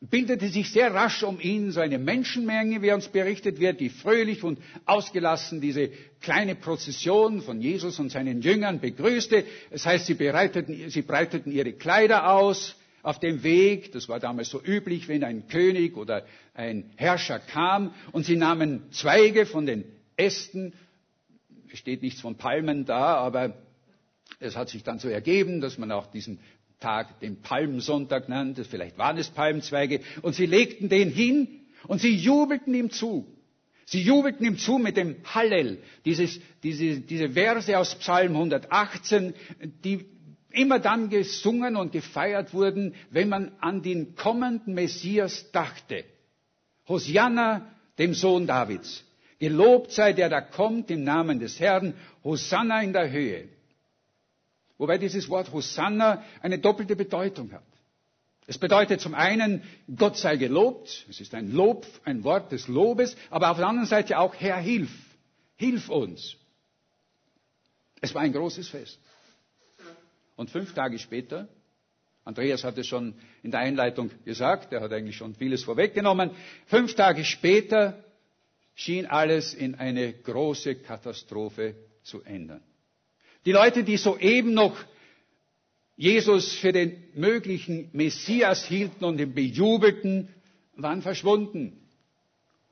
bildete 0.00 0.48
sich 0.48 0.70
sehr 0.70 0.94
rasch 0.94 1.22
um 1.22 1.38
ihn 1.40 1.72
so 1.72 1.80
eine 1.80 1.98
Menschenmenge, 1.98 2.80
wie 2.80 2.90
uns 2.92 3.08
berichtet 3.08 3.60
wird, 3.60 3.80
die 3.80 3.90
fröhlich 3.90 4.42
und 4.42 4.58
ausgelassen 4.86 5.60
diese 5.60 5.90
kleine 6.20 6.54
Prozession 6.54 7.42
von 7.42 7.60
Jesus 7.60 7.98
und 7.98 8.10
seinen 8.10 8.40
Jüngern 8.40 8.80
begrüßte. 8.80 9.44
Das 9.70 9.84
heißt, 9.84 10.06
sie, 10.06 10.14
bereiteten, 10.14 10.88
sie 10.88 11.02
breiteten 11.02 11.52
ihre 11.52 11.72
Kleider 11.74 12.32
aus 12.32 12.76
auf 13.02 13.18
dem 13.20 13.42
Weg. 13.42 13.92
Das 13.92 14.08
war 14.08 14.20
damals 14.20 14.48
so 14.48 14.62
üblich, 14.62 15.06
wenn 15.08 15.22
ein 15.22 15.48
König 15.48 15.96
oder 15.98 16.24
ein 16.54 16.90
Herrscher 16.96 17.38
kam. 17.38 17.94
Und 18.12 18.24
sie 18.24 18.36
nahmen 18.36 18.90
Zweige 18.92 19.44
von 19.44 19.66
den 19.66 19.84
Ästen. 20.16 20.72
Es 21.70 21.78
steht 21.78 22.00
nichts 22.02 22.22
von 22.22 22.36
Palmen 22.36 22.86
da, 22.86 23.16
aber 23.16 23.54
es 24.38 24.56
hat 24.56 24.70
sich 24.70 24.82
dann 24.82 24.98
so 24.98 25.08
ergeben, 25.08 25.60
dass 25.60 25.76
man 25.76 25.92
auch 25.92 26.06
diesen 26.10 26.40
Tag 26.80 27.20
den 27.20 27.42
Palmsonntag 27.42 28.28
nannte, 28.28 28.64
vielleicht 28.64 28.98
waren 28.98 29.18
es 29.18 29.28
Palmzweige, 29.28 30.00
und 30.22 30.34
sie 30.34 30.46
legten 30.46 30.88
den 30.88 31.10
hin 31.10 31.60
und 31.86 32.00
sie 32.00 32.14
jubelten 32.16 32.74
ihm 32.74 32.90
zu. 32.90 33.26
Sie 33.84 34.02
jubelten 34.02 34.46
ihm 34.46 34.56
zu 34.58 34.78
mit 34.78 34.96
dem 34.96 35.16
Hallel, 35.24 35.78
dieses, 36.04 36.40
diese, 36.62 37.00
diese 37.00 37.30
Verse 37.30 37.76
aus 37.78 37.94
Psalm 37.96 38.32
118, 38.36 39.34
die 39.84 40.06
immer 40.52 40.78
dann 40.78 41.10
gesungen 41.10 41.76
und 41.76 41.92
gefeiert 41.92 42.54
wurden, 42.54 42.94
wenn 43.10 43.28
man 43.28 43.52
an 43.60 43.82
den 43.82 44.14
kommenden 44.14 44.74
Messias 44.74 45.50
dachte. 45.52 46.04
Hosianna, 46.88 47.70
dem 47.98 48.14
Sohn 48.14 48.46
Davids. 48.46 49.04
Gelobt 49.38 49.92
sei 49.92 50.12
der, 50.12 50.28
der 50.28 50.42
kommt 50.42 50.90
im 50.90 51.02
Namen 51.04 51.38
des 51.40 51.58
Herrn. 51.60 51.94
Hosanna 52.24 52.82
in 52.82 52.92
der 52.92 53.10
Höhe. 53.10 53.48
Wobei 54.80 54.96
dieses 54.96 55.28
Wort 55.28 55.52
Hosanna 55.52 56.24
eine 56.40 56.58
doppelte 56.58 56.96
Bedeutung 56.96 57.52
hat. 57.52 57.62
Es 58.46 58.56
bedeutet 58.56 59.02
zum 59.02 59.12
einen, 59.14 59.62
Gott 59.94 60.16
sei 60.16 60.36
gelobt. 60.38 61.04
Es 61.10 61.20
ist 61.20 61.34
ein 61.34 61.52
Lob, 61.52 61.86
ein 62.06 62.24
Wort 62.24 62.50
des 62.50 62.66
Lobes. 62.66 63.14
Aber 63.28 63.50
auf 63.50 63.58
der 63.58 63.66
anderen 63.66 63.86
Seite 63.86 64.18
auch, 64.18 64.34
Herr, 64.36 64.56
hilf. 64.56 64.90
Hilf 65.56 65.90
uns. 65.90 66.34
Es 68.00 68.14
war 68.14 68.22
ein 68.22 68.32
großes 68.32 68.70
Fest. 68.70 68.98
Und 70.36 70.48
fünf 70.48 70.72
Tage 70.72 70.98
später, 70.98 71.46
Andreas 72.24 72.64
hat 72.64 72.78
es 72.78 72.86
schon 72.86 73.12
in 73.42 73.50
der 73.50 73.60
Einleitung 73.60 74.10
gesagt, 74.24 74.72
er 74.72 74.80
hat 74.80 74.92
eigentlich 74.94 75.16
schon 75.16 75.34
vieles 75.34 75.62
vorweggenommen, 75.62 76.30
fünf 76.68 76.94
Tage 76.94 77.26
später 77.26 78.02
schien 78.74 79.04
alles 79.04 79.52
in 79.52 79.74
eine 79.74 80.14
große 80.14 80.76
Katastrophe 80.76 81.74
zu 82.02 82.22
ändern. 82.22 82.62
Die 83.46 83.52
Leute, 83.52 83.84
die 83.84 83.96
soeben 83.96 84.54
noch 84.54 84.76
Jesus 85.96 86.52
für 86.54 86.72
den 86.72 87.02
möglichen 87.14 87.90
Messias 87.92 88.64
hielten 88.64 89.04
und 89.04 89.20
ihn 89.20 89.34
bejubelten, 89.34 90.28
waren 90.76 91.02
verschwunden. 91.02 91.76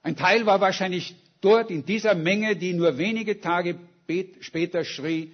Ein 0.02 0.16
Teil 0.16 0.46
war 0.46 0.60
wahrscheinlich 0.60 1.14
dort 1.40 1.70
in 1.70 1.84
dieser 1.84 2.14
Menge, 2.14 2.56
die 2.56 2.72
nur 2.72 2.96
wenige 2.98 3.40
Tage 3.40 3.78
später 4.40 4.84
schrie, 4.84 5.32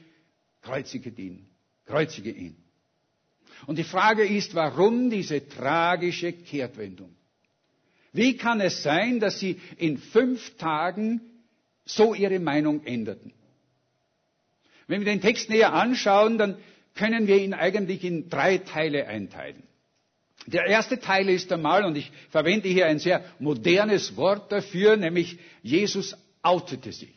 kreuzige 0.62 1.10
ihn, 1.10 1.46
kreuzige 1.86 2.30
ihn. 2.30 2.56
Und 3.66 3.78
die 3.78 3.84
Frage 3.84 4.24
ist, 4.24 4.54
warum 4.54 5.10
diese 5.10 5.48
tragische 5.48 6.32
Kehrtwendung? 6.32 7.14
Wie 8.12 8.36
kann 8.36 8.60
es 8.60 8.82
sein, 8.82 9.20
dass 9.20 9.40
sie 9.40 9.60
in 9.76 9.98
fünf 9.98 10.56
Tagen 10.56 11.20
so 11.84 12.14
ihre 12.14 12.38
Meinung 12.38 12.84
änderten? 12.84 13.32
Wenn 14.86 15.00
wir 15.00 15.06
den 15.06 15.20
Text 15.20 15.48
näher 15.48 15.72
anschauen, 15.72 16.38
dann 16.38 16.56
können 16.94 17.26
wir 17.26 17.38
ihn 17.38 17.54
eigentlich 17.54 18.04
in 18.04 18.28
drei 18.28 18.58
Teile 18.58 19.06
einteilen. 19.06 19.62
Der 20.46 20.66
erste 20.66 21.00
Teil 21.00 21.28
ist 21.28 21.50
einmal, 21.52 21.84
und 21.84 21.96
ich 21.96 22.10
verwende 22.30 22.68
hier 22.68 22.86
ein 22.86 22.98
sehr 22.98 23.24
modernes 23.38 24.16
Wort 24.16 24.52
dafür, 24.52 24.96
nämlich 24.96 25.38
Jesus 25.62 26.16
outete 26.42 26.92
sich. 26.92 27.14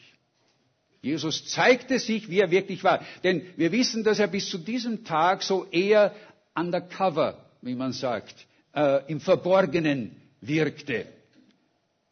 Jesus 1.01 1.45
zeigte 1.47 1.99
sich, 1.99 2.29
wie 2.29 2.39
er 2.39 2.51
wirklich 2.51 2.83
war. 2.83 3.05
Denn 3.23 3.45
wir 3.55 3.71
wissen, 3.71 4.03
dass 4.03 4.19
er 4.19 4.27
bis 4.27 4.49
zu 4.49 4.57
diesem 4.57 5.03
Tag 5.03 5.43
so 5.43 5.65
eher 5.71 6.13
undercover, 6.55 7.45
wie 7.61 7.75
man 7.75 7.93
sagt, 7.93 8.47
äh, 8.73 9.01
im 9.11 9.19
Verborgenen 9.19 10.15
wirkte. 10.41 11.05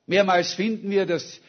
Mehrmals 0.05 0.53
finden 0.53 0.89
wir, 0.89 1.05
dass 1.05 1.41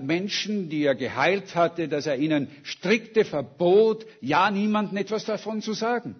Menschen, 0.00 0.68
die 0.68 0.84
er 0.84 0.94
geheilt 0.94 1.54
hatte, 1.54 1.88
dass 1.88 2.06
er 2.06 2.16
ihnen 2.16 2.48
strikte 2.62 3.24
verbot, 3.24 4.06
ja 4.20 4.50
niemandem 4.50 4.98
etwas 4.98 5.24
davon 5.24 5.62
zu 5.62 5.72
sagen. 5.72 6.16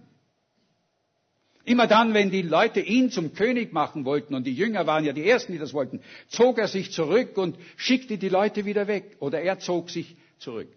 Immer 1.64 1.86
dann, 1.86 2.12
wenn 2.12 2.30
die 2.30 2.42
Leute 2.42 2.80
ihn 2.80 3.10
zum 3.10 3.34
König 3.34 3.72
machen 3.72 4.04
wollten, 4.04 4.34
und 4.34 4.46
die 4.46 4.54
Jünger 4.54 4.86
waren 4.86 5.04
ja 5.04 5.12
die 5.12 5.28
Ersten, 5.28 5.52
die 5.52 5.58
das 5.58 5.72
wollten, 5.72 6.00
zog 6.28 6.58
er 6.58 6.66
sich 6.66 6.90
zurück 6.90 7.36
und 7.38 7.56
schickte 7.76 8.18
die 8.18 8.28
Leute 8.28 8.64
wieder 8.64 8.88
weg. 8.88 9.16
Oder 9.20 9.42
er 9.42 9.60
zog 9.60 9.90
sich 9.90 10.16
zurück. 10.38 10.68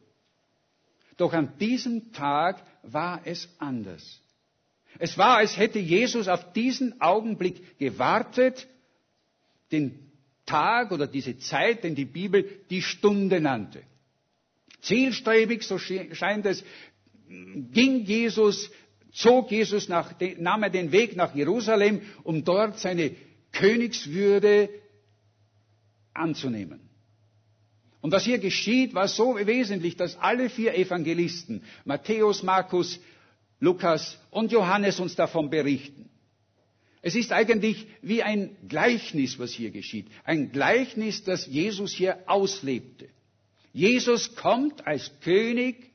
Doch 1.17 1.33
an 1.33 1.53
diesem 1.59 2.11
Tag 2.11 2.61
war 2.83 3.21
es 3.25 3.49
anders. 3.57 4.21
Es 4.99 5.17
war, 5.17 5.37
als 5.37 5.57
hätte 5.57 5.79
Jesus 5.79 6.27
auf 6.27 6.53
diesen 6.53 7.01
Augenblick 7.01 7.79
gewartet, 7.79 8.67
den 9.71 10.04
Tag 10.45 10.91
oder 10.91 11.07
diese 11.07 11.37
Zeit, 11.37 11.83
den 11.83 11.95
die 11.95 12.05
Bibel 12.05 12.47
die 12.69 12.81
Stunde 12.81 13.39
nannte. 13.41 13.81
Zielstrebig, 14.81 15.63
so 15.63 15.79
scheint 15.79 16.45
es, 16.45 16.63
ging 17.27 18.05
Jesus, 18.05 18.69
zog 19.11 19.49
Jesus 19.51 19.89
nach, 19.89 20.13
nahm 20.37 20.63
er 20.63 20.69
den 20.69 20.91
Weg 20.91 21.15
nach 21.15 21.33
Jerusalem, 21.33 22.01
um 22.23 22.43
dort 22.43 22.79
seine 22.79 23.15
Königswürde 23.51 24.69
anzunehmen. 26.13 26.81
Und 28.01 28.11
was 28.11 28.23
hier 28.23 28.37
geschieht, 28.37 28.93
war 28.93 29.07
so 29.07 29.35
wesentlich, 29.35 29.95
dass 29.95 30.19
alle 30.19 30.49
vier 30.49 30.75
Evangelisten, 30.75 31.63
Matthäus, 31.85 32.43
Markus, 32.43 32.99
Lukas 33.59 34.19
und 34.29 34.51
Johannes 34.51 34.99
uns 34.99 35.15
davon 35.15 35.49
berichten. 35.49 36.09
Es 37.05 37.13
ist 37.13 37.31
eigentlich 37.31 37.85
wie 38.01 38.23
ein 38.23 38.57
Gleichnis, 38.67 39.37
was 39.37 39.51
hier 39.51 39.69
geschieht. 39.69 40.07
Ein 40.23 40.51
Gleichnis, 40.51 41.23
das 41.23 41.45
Jesus 41.45 41.93
hier 41.93 42.17
auslebte. 42.25 43.07
Jesus 43.73 44.35
kommt 44.35 44.87
als 44.87 45.11
König 45.21 45.91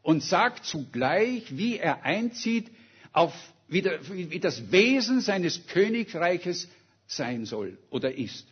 und 0.00 0.22
sagt 0.22 0.64
zugleich, 0.64 1.58
wie 1.58 1.76
er 1.76 2.02
einzieht, 2.02 2.70
auf, 3.12 3.34
wie, 3.68 3.82
der, 3.82 4.00
wie 4.08 4.40
das 4.40 4.72
Wesen 4.72 5.20
seines 5.20 5.66
Königreiches 5.66 6.66
sein 7.06 7.44
soll 7.44 7.76
oder 7.90 8.14
ist. 8.14 8.46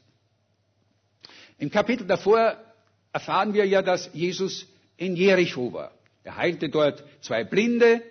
Im 1.57 1.71
Kapitel 1.71 2.07
davor 2.07 2.63
erfahren 3.11 3.55
wir 3.55 3.65
ja, 3.65 3.81
dass 3.81 4.11
Jesus 4.13 4.67
in 4.99 5.17
Jericho 5.17 5.73
war. 5.73 5.93
Er 6.25 6.37
heilte 6.37 6.69
dort 6.69 7.03
zwei 7.23 7.43
Blinde, 7.43 8.03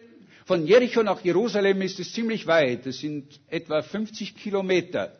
von 0.46 0.66
Jericho 0.66 1.04
nach 1.04 1.24
Jerusalem 1.24 1.82
ist 1.82 2.00
es 2.00 2.14
ziemlich 2.14 2.48
weit. 2.48 2.86
Es 2.86 3.00
sind 3.00 3.40
etwa 3.48 3.82
50 3.82 4.36
Kilometer. 4.36 5.16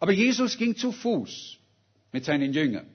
Aber 0.00 0.12
Jesus 0.12 0.56
ging 0.58 0.76
zu 0.76 0.92
Fuß 0.92 1.56
mit 2.12 2.24
seinen 2.24 2.52
Jüngern. 2.52 2.86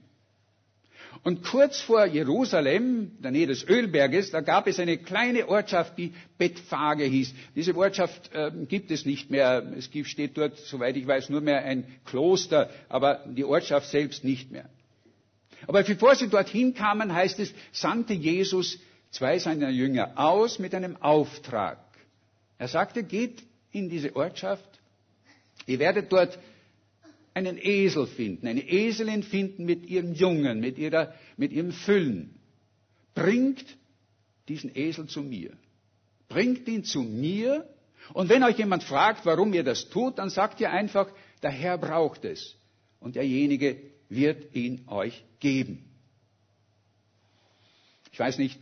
Und 1.23 1.43
kurz 1.43 1.79
vor 1.79 2.05
Jerusalem, 2.05 3.11
in 3.15 3.21
der 3.21 3.31
Nähe 3.31 3.47
des 3.47 3.63
Ölberges, 3.63 4.31
da 4.31 4.41
gab 4.41 4.67
es 4.67 4.79
eine 4.79 4.97
kleine 4.97 5.47
Ortschaft, 5.47 5.97
die 5.97 6.11
Bethphage 6.37 7.05
hieß. 7.05 7.33
Diese 7.55 7.75
Ortschaft 7.77 8.31
äh, 8.33 8.51
gibt 8.67 8.91
es 8.91 9.05
nicht 9.05 9.29
mehr. 9.31 9.71
Es 9.77 9.89
gibt, 9.89 10.09
steht 10.09 10.37
dort, 10.37 10.57
soweit 10.57 10.97
ich 10.97 11.07
weiß, 11.07 11.29
nur 11.29 11.39
mehr 11.41 11.63
ein 11.63 11.85
Kloster, 12.05 12.69
aber 12.89 13.23
die 13.27 13.45
Ortschaft 13.45 13.89
selbst 13.89 14.23
nicht 14.25 14.51
mehr. 14.51 14.67
Aber 15.67 15.83
bevor 15.83 16.15
sie 16.15 16.27
dorthin 16.27 16.73
kamen, 16.73 17.13
heißt 17.13 17.39
es, 17.39 17.53
sandte 17.71 18.13
Jesus 18.13 18.79
zwei 19.13 19.39
seiner 19.39 19.69
Jünger 19.69 20.11
aus 20.15 20.59
mit 20.59 20.75
einem 20.75 20.97
Auftrag. 20.97 21.77
Er 22.57 22.67
sagte, 22.67 23.03
geht 23.03 23.43
in 23.71 23.89
diese 23.89 24.15
Ortschaft, 24.15 24.67
ihr 25.65 25.79
werdet 25.79 26.11
dort 26.11 26.37
einen 27.33 27.57
Esel 27.57 28.05
finden, 28.07 28.47
eine 28.47 28.61
Eselin 28.61 29.23
finden 29.23 29.65
mit 29.65 29.85
ihrem 29.85 30.13
Jungen, 30.13 30.59
mit, 30.59 30.77
ihrer, 30.77 31.13
mit 31.37 31.51
ihrem 31.51 31.71
Füllen. 31.71 32.35
Bringt 33.15 33.65
diesen 34.47 34.75
Esel 34.75 35.07
zu 35.07 35.21
mir. 35.21 35.51
Bringt 36.27 36.67
ihn 36.67 36.83
zu 36.83 37.01
mir. 37.01 37.67
Und 38.13 38.29
wenn 38.29 38.43
euch 38.43 38.57
jemand 38.57 38.83
fragt, 38.83 39.25
warum 39.25 39.53
ihr 39.53 39.63
das 39.63 39.89
tut, 39.89 40.17
dann 40.17 40.29
sagt 40.29 40.59
ihr 40.59 40.71
einfach, 40.71 41.09
der 41.41 41.51
Herr 41.51 41.77
braucht 41.77 42.25
es. 42.25 42.55
Und 42.99 43.15
derjenige 43.15 43.77
wird 44.09 44.55
ihn 44.55 44.83
euch 44.87 45.23
geben. 45.39 45.85
Ich 48.11 48.19
weiß 48.19 48.37
nicht, 48.37 48.59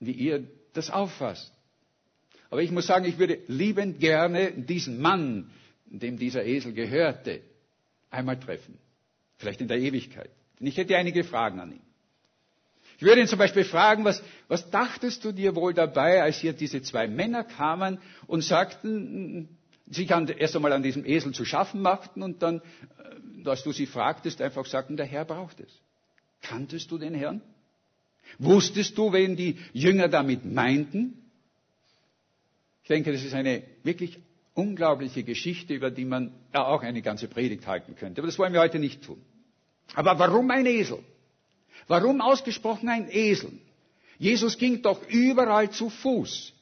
wie 0.00 0.12
ihr 0.12 0.44
das 0.72 0.90
auffasst. 0.90 1.52
Aber 2.50 2.62
ich 2.62 2.70
muss 2.70 2.86
sagen, 2.86 3.04
ich 3.06 3.18
würde 3.18 3.38
liebend 3.48 3.98
gerne 4.00 4.52
diesen 4.52 5.00
Mann, 5.00 5.50
dem 5.86 6.18
dieser 6.18 6.44
Esel 6.44 6.72
gehörte, 6.72 7.40
einmal 8.10 8.38
treffen. 8.38 8.78
Vielleicht 9.38 9.60
in 9.60 9.68
der 9.68 9.78
Ewigkeit. 9.78 10.30
Denn 10.58 10.66
ich 10.66 10.76
hätte 10.76 10.96
einige 10.96 11.24
Fragen 11.24 11.60
an 11.60 11.72
ihn. 11.72 11.80
Ich 12.98 13.02
würde 13.02 13.20
ihn 13.20 13.26
zum 13.26 13.38
Beispiel 13.38 13.64
fragen, 13.64 14.04
was, 14.04 14.22
was 14.48 14.70
dachtest 14.70 15.22
du 15.24 15.32
dir 15.32 15.54
wohl 15.54 15.74
dabei, 15.74 16.22
als 16.22 16.38
hier 16.38 16.54
diese 16.54 16.80
zwei 16.80 17.08
Männer 17.08 17.44
kamen 17.44 17.98
und 18.26 18.42
sagten, 18.42 19.48
sich 19.88 20.12
an, 20.14 20.26
erst 20.28 20.56
einmal 20.56 20.72
an 20.72 20.82
diesem 20.82 21.04
Esel 21.04 21.32
zu 21.32 21.44
schaffen 21.44 21.82
machten 21.82 22.22
und 22.22 22.42
dann, 22.42 22.62
äh, 23.44 23.48
als 23.48 23.62
du 23.64 23.72
sie 23.72 23.86
fragtest, 23.86 24.40
einfach 24.40 24.64
sagten, 24.66 24.96
der 24.96 25.06
Herr 25.06 25.24
braucht 25.24 25.60
es. 25.60 25.70
Kanntest 26.42 26.90
du 26.90 26.98
den 26.98 27.14
Herrn? 27.14 27.42
Wusstest 28.38 28.96
du, 28.98 29.12
wen 29.12 29.36
die 29.36 29.56
Jünger 29.72 30.08
damit 30.08 30.44
meinten? 30.44 31.14
Ich 32.82 32.88
denke, 32.88 33.12
das 33.12 33.24
ist 33.24 33.34
eine 33.34 33.62
wirklich 33.82 34.18
unglaubliche 34.54 35.22
Geschichte, 35.22 35.74
über 35.74 35.90
die 35.90 36.04
man 36.04 36.32
ja 36.54 36.66
auch 36.66 36.82
eine 36.82 37.02
ganze 37.02 37.28
Predigt 37.28 37.66
halten 37.66 37.96
könnte. 37.96 38.20
Aber 38.20 38.28
das 38.28 38.38
wollen 38.38 38.52
wir 38.52 38.60
heute 38.60 38.78
nicht 38.78 39.02
tun. 39.02 39.20
Aber 39.94 40.18
warum 40.18 40.50
ein 40.50 40.66
Esel? 40.66 40.98
Warum 41.88 42.20
ausgesprochen 42.20 42.88
ein 42.88 43.08
Esel? 43.10 43.52
Jesus 44.18 44.56
ging 44.58 44.82
doch 44.82 45.06
überall 45.08 45.70
zu 45.70 45.90
Fuß. 45.90 46.52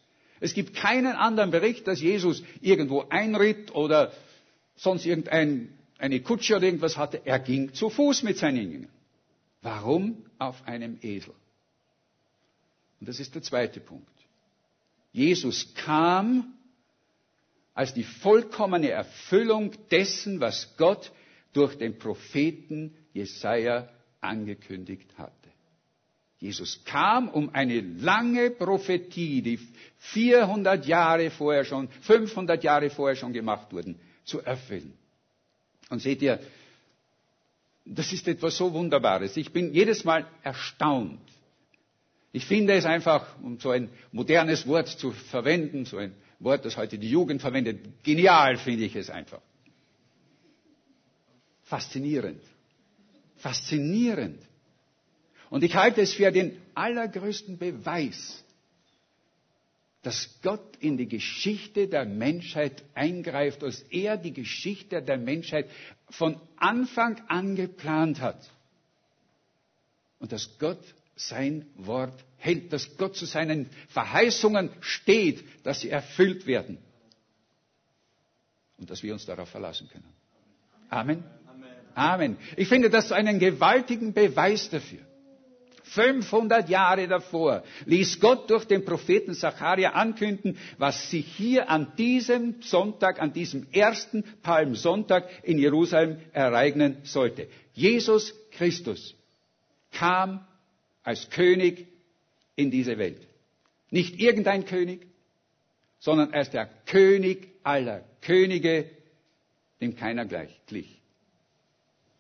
Es 0.40 0.54
gibt 0.54 0.74
keinen 0.74 1.14
anderen 1.14 1.50
Bericht, 1.50 1.86
dass 1.86 2.00
Jesus 2.00 2.42
irgendwo 2.60 3.04
einritt 3.08 3.74
oder 3.74 4.12
sonst 4.76 5.06
irgendeine 5.06 6.20
Kutsche 6.22 6.56
oder 6.56 6.66
irgendwas 6.66 6.96
hatte. 6.96 7.20
Er 7.24 7.38
ging 7.38 7.72
zu 7.72 7.90
Fuß 7.90 8.24
mit 8.24 8.38
seinen 8.38 8.70
Jüngern. 8.70 8.90
Warum 9.62 10.24
auf 10.38 10.66
einem 10.66 10.98
Esel? 11.00 11.32
Und 13.04 13.08
das 13.10 13.20
ist 13.20 13.34
der 13.34 13.42
zweite 13.42 13.80
Punkt. 13.80 14.08
Jesus 15.12 15.74
kam 15.74 16.54
als 17.74 17.92
die 17.92 18.02
vollkommene 18.02 18.88
Erfüllung 18.88 19.72
dessen, 19.90 20.40
was 20.40 20.74
Gott 20.78 21.12
durch 21.52 21.76
den 21.76 21.98
Propheten 21.98 22.96
Jesaja 23.12 23.90
angekündigt 24.22 25.10
hatte. 25.18 25.34
Jesus 26.38 26.82
kam, 26.86 27.28
um 27.28 27.50
eine 27.54 27.82
lange 27.82 28.48
Prophetie, 28.50 29.42
die 29.42 29.60
400 29.98 30.86
Jahre 30.86 31.28
vorher 31.28 31.66
schon, 31.66 31.90
500 31.90 32.64
Jahre 32.64 32.88
vorher 32.88 33.16
schon 33.16 33.34
gemacht 33.34 33.70
wurden, 33.70 34.00
zu 34.24 34.40
erfüllen. 34.40 34.94
Und 35.90 36.00
seht 36.00 36.22
ihr, 36.22 36.40
das 37.84 38.14
ist 38.14 38.26
etwas 38.28 38.56
so 38.56 38.72
Wunderbares. 38.72 39.36
Ich 39.36 39.52
bin 39.52 39.74
jedes 39.74 40.04
Mal 40.04 40.26
erstaunt. 40.42 41.20
Ich 42.34 42.46
finde 42.46 42.72
es 42.74 42.84
einfach, 42.84 43.38
um 43.40 43.60
so 43.60 43.70
ein 43.70 43.88
modernes 44.10 44.66
Wort 44.66 44.88
zu 44.88 45.12
verwenden, 45.12 45.84
so 45.84 45.98
ein 45.98 46.16
Wort, 46.40 46.64
das 46.64 46.76
heute 46.76 46.98
die 46.98 47.08
Jugend 47.08 47.40
verwendet, 47.40 48.02
genial 48.02 48.56
finde 48.56 48.86
ich 48.86 48.96
es 48.96 49.08
einfach. 49.08 49.40
Faszinierend. 51.62 52.42
Faszinierend. 53.36 54.42
Und 55.48 55.62
ich 55.62 55.76
halte 55.76 56.00
es 56.00 56.12
für 56.14 56.32
den 56.32 56.60
allergrößten 56.74 57.56
Beweis, 57.56 58.42
dass 60.02 60.28
Gott 60.42 60.76
in 60.80 60.96
die 60.96 61.06
Geschichte 61.06 61.86
der 61.86 62.04
Menschheit 62.04 62.82
eingreift, 62.94 63.62
dass 63.62 63.78
er 63.90 64.16
die 64.16 64.32
Geschichte 64.32 65.00
der 65.02 65.18
Menschheit 65.18 65.70
von 66.10 66.40
Anfang 66.56 67.22
an 67.28 67.54
geplant 67.54 68.20
hat. 68.20 68.50
Und 70.18 70.32
dass 70.32 70.58
Gott 70.58 70.82
sein 71.16 71.66
Wort 71.76 72.24
hält, 72.36 72.72
dass 72.72 72.96
Gott 72.96 73.16
zu 73.16 73.26
seinen 73.26 73.70
Verheißungen 73.88 74.70
steht, 74.80 75.44
dass 75.64 75.80
sie 75.80 75.90
erfüllt 75.90 76.46
werden. 76.46 76.78
Und 78.76 78.90
dass 78.90 79.02
wir 79.02 79.12
uns 79.12 79.24
darauf 79.24 79.48
verlassen 79.48 79.88
können. 79.88 80.12
Amen. 80.90 81.24
Amen. 81.94 82.36
Ich 82.56 82.68
finde 82.68 82.90
das 82.90 83.12
einen 83.12 83.38
gewaltigen 83.38 84.12
Beweis 84.12 84.68
dafür. 84.68 85.00
500 85.84 86.68
Jahre 86.68 87.06
davor 87.06 87.62
ließ 87.84 88.18
Gott 88.18 88.50
durch 88.50 88.64
den 88.64 88.84
Propheten 88.84 89.34
Zacharia 89.34 89.90
ankündigen, 89.92 90.58
was 90.78 91.10
sich 91.10 91.26
hier 91.26 91.68
an 91.68 91.92
diesem 91.96 92.62
Sonntag, 92.62 93.20
an 93.20 93.32
diesem 93.32 93.66
ersten 93.70 94.24
Palmsonntag 94.42 95.28
in 95.44 95.58
Jerusalem 95.58 96.18
ereignen 96.32 96.96
sollte. 97.04 97.48
Jesus 97.74 98.34
Christus 98.50 99.14
kam 99.92 100.44
als 101.04 101.30
König 101.30 101.86
in 102.56 102.70
diese 102.70 102.98
Welt. 102.98 103.26
Nicht 103.90 104.18
irgendein 104.18 104.64
König, 104.64 105.06
sondern 106.00 106.34
als 106.34 106.50
der 106.50 106.66
König 106.86 107.48
aller 107.62 108.04
Könige, 108.20 108.90
dem 109.80 109.94
keiner 109.96 110.24
gleich 110.24 110.60
glich. 110.66 111.00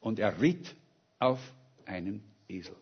Und 0.00 0.18
er 0.18 0.40
ritt 0.40 0.74
auf 1.18 1.40
einem 1.86 2.22
Esel. 2.48 2.76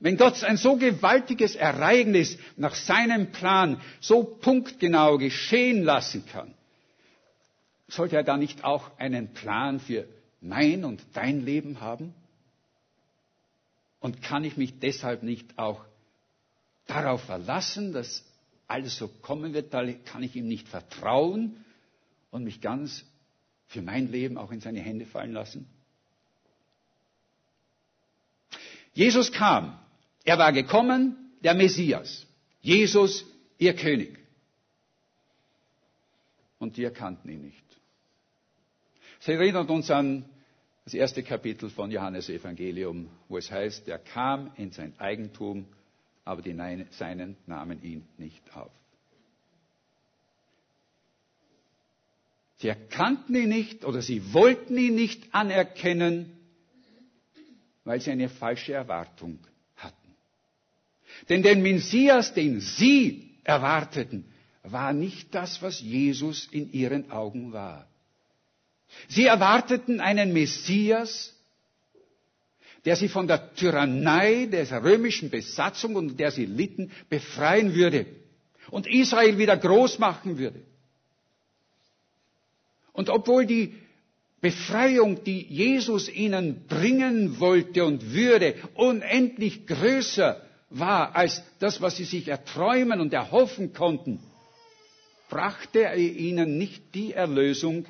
Wenn 0.00 0.16
Gott 0.16 0.42
ein 0.44 0.56
so 0.56 0.76
gewaltiges 0.76 1.54
Ereignis 1.56 2.36
nach 2.56 2.74
seinem 2.74 3.32
Plan 3.32 3.80
so 4.00 4.24
punktgenau 4.24 5.18
geschehen 5.18 5.82
lassen 5.82 6.26
kann, 6.26 6.52
sollte 7.88 8.16
er 8.16 8.24
da 8.24 8.36
nicht 8.36 8.64
auch 8.64 8.98
einen 8.98 9.32
Plan 9.32 9.80
für 9.80 10.06
mein 10.40 10.84
und 10.84 11.02
dein 11.14 11.44
Leben 11.44 11.80
haben? 11.80 12.14
Und 14.04 14.20
kann 14.20 14.44
ich 14.44 14.58
mich 14.58 14.78
deshalb 14.80 15.22
nicht 15.22 15.58
auch 15.58 15.82
darauf 16.86 17.22
verlassen, 17.24 17.94
dass 17.94 18.22
alles 18.66 18.98
so 18.98 19.08
kommen 19.08 19.54
wird? 19.54 19.72
Kann 20.04 20.22
ich 20.22 20.36
ihm 20.36 20.46
nicht 20.46 20.68
vertrauen 20.68 21.64
und 22.30 22.44
mich 22.44 22.60
ganz 22.60 23.06
für 23.66 23.80
mein 23.80 24.12
Leben 24.12 24.36
auch 24.36 24.52
in 24.52 24.60
seine 24.60 24.80
Hände 24.80 25.06
fallen 25.06 25.32
lassen? 25.32 25.66
Jesus 28.92 29.32
kam 29.32 29.78
er 30.22 30.36
war 30.36 30.52
gekommen, 30.52 31.16
der 31.42 31.54
Messias. 31.54 32.26
Jesus, 32.60 33.24
ihr 33.56 33.74
König. 33.74 34.18
Und 36.58 36.76
die 36.76 36.84
erkannten 36.84 37.30
ihn 37.30 37.40
nicht. 37.40 37.64
Es 39.18 39.28
erinnert 39.28 39.70
uns 39.70 39.90
an 39.90 40.28
das 40.84 40.94
erste 40.94 41.22
Kapitel 41.22 41.70
von 41.70 41.90
Johannes 41.90 42.28
Evangelium, 42.28 43.08
wo 43.28 43.38
es 43.38 43.50
heißt, 43.50 43.88
er 43.88 43.98
kam 43.98 44.50
in 44.56 44.70
sein 44.70 44.92
Eigentum, 44.98 45.66
aber 46.24 46.42
die 46.42 46.56
Seinen 46.90 47.36
nahmen 47.46 47.82
ihn 47.82 48.04
nicht 48.18 48.54
auf. 48.56 48.70
Sie 52.56 52.68
erkannten 52.68 53.34
ihn 53.34 53.48
nicht 53.48 53.84
oder 53.84 54.00
sie 54.00 54.32
wollten 54.32 54.76
ihn 54.76 54.94
nicht 54.94 55.34
anerkennen, 55.34 56.32
weil 57.84 58.00
sie 58.00 58.10
eine 58.10 58.28
falsche 58.28 58.72
Erwartung 58.72 59.38
denn 61.28 61.42
der 61.42 61.56
Messias, 61.56 62.34
den 62.34 62.60
sie 62.60 63.30
erwarteten, 63.44 64.24
war 64.62 64.92
nicht 64.92 65.34
das, 65.34 65.62
was 65.62 65.80
Jesus 65.80 66.46
in 66.50 66.72
ihren 66.72 67.10
Augen 67.10 67.52
war. 67.52 67.86
Sie 69.08 69.26
erwarteten 69.26 70.00
einen 70.00 70.32
Messias, 70.32 71.34
der 72.84 72.96
sie 72.96 73.08
von 73.08 73.26
der 73.26 73.54
Tyrannei 73.54 74.46
der 74.46 74.70
römischen 74.82 75.30
Besatzung 75.30 75.96
und 75.96 76.18
der 76.20 76.30
sie 76.30 76.46
litten 76.46 76.90
befreien 77.08 77.74
würde 77.74 78.06
und 78.70 78.86
Israel 78.86 79.38
wieder 79.38 79.56
groß 79.56 79.98
machen 79.98 80.38
würde. 80.38 80.60
Und 82.92 83.10
obwohl 83.10 83.46
die 83.46 83.74
Befreiung, 84.40 85.24
die 85.24 85.40
Jesus 85.46 86.08
ihnen 86.08 86.66
bringen 86.66 87.40
wollte 87.40 87.84
und 87.86 88.12
würde, 88.12 88.54
unendlich 88.74 89.66
größer 89.66 90.40
war 90.68 91.16
als 91.16 91.42
das, 91.60 91.80
was 91.80 91.96
sie 91.96 92.04
sich 92.04 92.28
erträumen 92.28 93.00
und 93.00 93.12
erhoffen 93.14 93.72
konnten, 93.72 94.20
brachte 95.30 95.84
er 95.84 95.96
ihnen 95.96 96.58
nicht 96.58 96.94
die 96.94 97.12
Erlösung, 97.12 97.86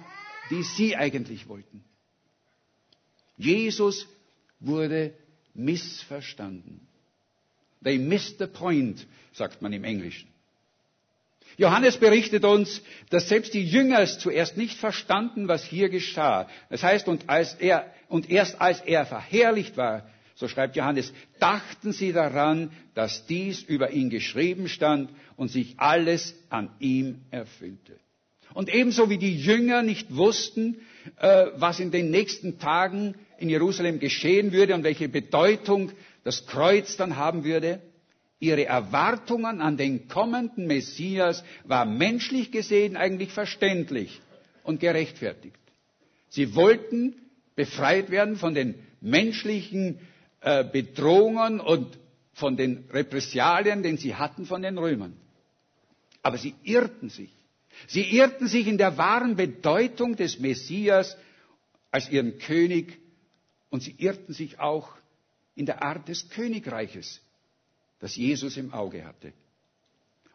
die 0.50 0.62
sie 0.62 0.96
eigentlich 0.96 1.48
wollten. 1.48 1.84
Jesus 3.36 4.06
wurde 4.60 5.14
missverstanden. 5.54 6.86
They 7.82 7.98
missed 7.98 8.38
the 8.38 8.46
point, 8.46 9.06
sagt 9.32 9.60
man 9.62 9.72
im 9.72 9.84
Englischen. 9.84 10.28
Johannes 11.56 11.98
berichtet 11.98 12.44
uns, 12.44 12.82
dass 13.10 13.28
selbst 13.28 13.54
die 13.54 13.64
Jünger 13.64 14.04
zuerst 14.06 14.56
nicht 14.56 14.76
verstanden, 14.78 15.46
was 15.46 15.64
hier 15.64 15.88
geschah. 15.88 16.48
Das 16.70 16.82
heißt, 16.82 17.06
und, 17.06 17.28
als 17.28 17.54
er, 17.54 17.92
und 18.08 18.30
erst 18.30 18.60
als 18.60 18.80
er 18.80 19.06
verherrlicht 19.06 19.76
war, 19.76 20.08
so 20.34 20.48
schreibt 20.48 20.74
Johannes, 20.74 21.12
dachten 21.38 21.92
sie 21.92 22.12
daran, 22.12 22.72
dass 22.94 23.26
dies 23.26 23.62
über 23.62 23.90
ihn 23.90 24.10
geschrieben 24.10 24.68
stand 24.68 25.10
und 25.36 25.48
sich 25.48 25.78
alles 25.78 26.34
an 26.50 26.70
ihm 26.80 27.20
erfüllte. 27.30 28.00
Und 28.54 28.72
ebenso 28.72 29.10
wie 29.10 29.18
die 29.18 29.36
Jünger 29.36 29.82
nicht 29.82 30.14
wussten, 30.16 30.76
äh, 31.20 31.46
was 31.56 31.80
in 31.80 31.90
den 31.90 32.10
nächsten 32.10 32.58
Tagen 32.58 33.14
in 33.38 33.50
Jerusalem 33.50 33.98
geschehen 33.98 34.52
würde 34.52 34.74
und 34.74 34.84
welche 34.84 35.08
Bedeutung 35.08 35.90
das 36.22 36.46
Kreuz 36.46 36.96
dann 36.96 37.16
haben 37.16 37.44
würde, 37.44 37.80
ihre 38.38 38.64
Erwartungen 38.64 39.60
an 39.60 39.76
den 39.76 40.08
kommenden 40.08 40.66
Messias 40.66 41.44
war 41.64 41.84
menschlich 41.84 42.52
gesehen 42.52 42.96
eigentlich 42.96 43.32
verständlich 43.32 44.20
und 44.62 44.80
gerechtfertigt. 44.80 45.56
Sie 46.28 46.54
wollten 46.54 47.14
befreit 47.56 48.10
werden 48.10 48.36
von 48.36 48.54
den 48.54 48.74
menschlichen 49.00 49.98
äh, 50.40 50.64
Bedrohungen 50.64 51.60
und 51.60 51.98
von 52.32 52.56
den 52.56 52.84
Repressalien, 52.92 53.82
den 53.82 53.96
sie 53.96 54.14
hatten 54.14 54.46
von 54.46 54.62
den 54.62 54.78
Römern. 54.78 55.16
Aber 56.22 56.38
sie 56.38 56.54
irrten 56.64 57.08
sich. 57.10 57.30
Sie 57.86 58.02
irrten 58.16 58.46
sich 58.48 58.66
in 58.66 58.78
der 58.78 58.96
wahren 58.96 59.36
Bedeutung 59.36 60.16
des 60.16 60.38
Messias 60.38 61.16
als 61.90 62.10
ihren 62.10 62.38
König 62.38 62.98
und 63.70 63.82
sie 63.82 63.94
irrten 63.98 64.34
sich 64.34 64.60
auch 64.60 64.96
in 65.54 65.66
der 65.66 65.82
Art 65.82 66.08
des 66.08 66.28
Königreiches, 66.30 67.20
das 68.00 68.16
Jesus 68.16 68.56
im 68.56 68.72
Auge 68.72 69.04
hatte. 69.04 69.32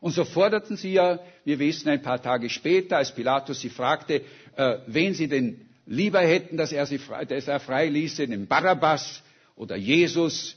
Und 0.01 0.13
so 0.13 0.23
forderten 0.23 0.77
sie 0.77 0.93
ja, 0.93 1.19
wir 1.43 1.59
wissen 1.59 1.89
ein 1.89 2.01
paar 2.01 2.21
Tage 2.21 2.49
später, 2.49 2.97
als 2.97 3.13
Pilatus 3.13 3.59
sie 3.59 3.69
fragte, 3.69 4.23
äh, 4.55 4.77
wen 4.87 5.13
sie 5.13 5.27
denn 5.27 5.65
lieber 5.85 6.21
hätten, 6.21 6.55
dass 6.55 6.71
er 6.71 6.85
sie 6.85 6.99
dass 7.27 7.47
er 7.47 7.59
frei 7.59 7.87
ließe, 7.87 8.27
den 8.27 8.47
Barabbas 8.47 9.21
oder 9.55 9.75
Jesus, 9.75 10.55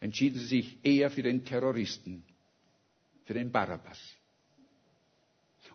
entschieden 0.00 0.38
sie 0.38 0.46
sich 0.46 0.78
eher 0.84 1.10
für 1.10 1.22
den 1.22 1.44
Terroristen, 1.44 2.24
für 3.24 3.34
den 3.34 3.50
Barabbas. 3.50 3.98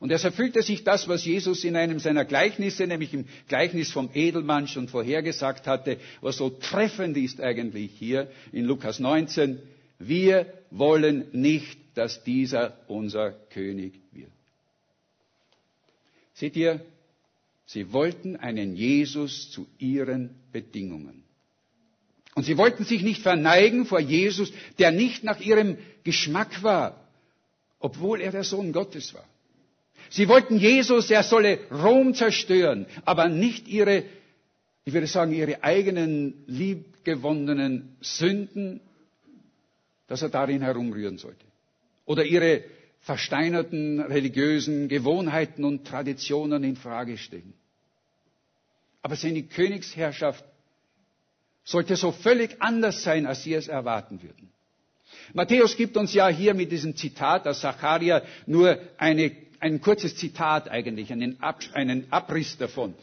Und 0.04 0.12
es 0.12 0.26
erfüllte 0.26 0.62
sich 0.62 0.84
das, 0.84 1.08
was 1.08 1.24
Jesus 1.24 1.63
in 1.63 1.78
einem 1.78 1.98
seiner 1.98 2.26
Gleichnisse, 2.26 2.86
nämlich 2.86 3.13
im 3.13 3.24
Gleichnis 3.48 3.89
vom 3.89 4.10
Edelmann 4.13 4.68
schon 4.68 4.89
vorhergesagt 4.89 5.66
hatte, 5.66 5.98
was 6.20 6.36
so 6.36 6.50
treffend 6.50 7.16
ist 7.16 7.39
eigentlich 7.39 7.92
hier 8.00 8.30
in 8.52 8.66
Lukas 8.66 9.00
19. 9.00 9.60
Wir 10.00 10.52
wollen 10.72 11.28
nicht, 11.32 11.80
dass 11.96 12.22
dieser 12.22 12.78
unser 12.89 13.32
König 13.52 13.94
wird. 14.12 14.30
Seht 16.34 16.58
ihr, 16.58 16.86
sie 17.66 17.94
wollten 17.94 18.36
einen 18.36 18.76
Jesus 18.76 19.52
zu 19.52 19.68
ihren 19.78 20.32
Bedingungen. 20.52 21.24
Und 22.36 22.44
sie 22.44 22.58
wollten 22.58 22.84
sich 22.84 23.04
nicht 23.04 23.22
verneigen 23.22 23.86
vor 23.86 24.02
Jesus, 24.02 24.52
der 24.80 24.92
nicht 24.92 25.24
nach 25.24 25.39
ihrem 25.39 25.78
Geschmack 26.04 26.62
war, 26.62 27.08
obwohl 27.80 28.20
er 28.20 28.34
der 28.34 28.44
Sohn 28.44 28.74
Gottes 28.74 29.13
war. 29.13 29.24
Sie 30.13 30.28
wollten 30.28 30.58
Jesus, 30.60 31.10
er 31.10 31.23
solle 31.23 31.58
Rom 31.71 32.13
zerstören, 32.13 32.86
aber 33.04 33.30
nicht 33.30 33.67
ihre, 33.67 34.04
ich 34.86 34.93
würde 34.93 35.08
sagen, 35.08 35.34
ihre 35.34 35.63
eigenen 35.63 36.36
liebgewonnenen 36.45 37.95
Sünden, 37.99 38.80
dass 40.06 40.21
er 40.21 40.30
darin 40.30 40.62
herumrühren 40.62 41.17
sollte. 41.17 41.43
Oder 42.06 42.26
ihre 42.26 42.63
versteinerten 42.99 44.02
religiösen 44.02 44.88
Gewohnheiten 44.88 45.63
und 45.63 45.88
Traditionen 45.88 46.63
in 46.63 46.76
Frage 46.76 47.17
stellen. 47.17 47.56
Aber 49.02 49.15
seine 49.15 49.41
Königsherrschaft 49.41 50.45
sollte 51.63 51.95
so 51.95 52.12
völlig 52.12 52.62
anders 52.62 53.02
sein, 53.02 53.26
als 53.26 53.41
sie 53.41 53.56
es 53.56 53.67
erwarten 53.67 54.21
würden. 54.21 54.52
Matthäus 55.34 55.76
gibt 55.76 55.97
uns 55.97 56.13
ja 56.13 56.28
hier 56.28 56.54
mit 56.54 56.71
diesem 56.71 56.95
Zitat 56.95 57.47
aus 57.47 57.62
Zacharia 57.62 58.21
nur 58.45 58.78
eine 58.97 59.32
ein 59.63 59.80
kurzes 59.80 60.17
Zitat 60.17 60.69
eigentlich, 60.69 61.10
einen, 61.13 61.41
Ab, 61.41 61.62
einen 61.73 62.12
Abriss 62.12 62.58
davon. 62.58 62.93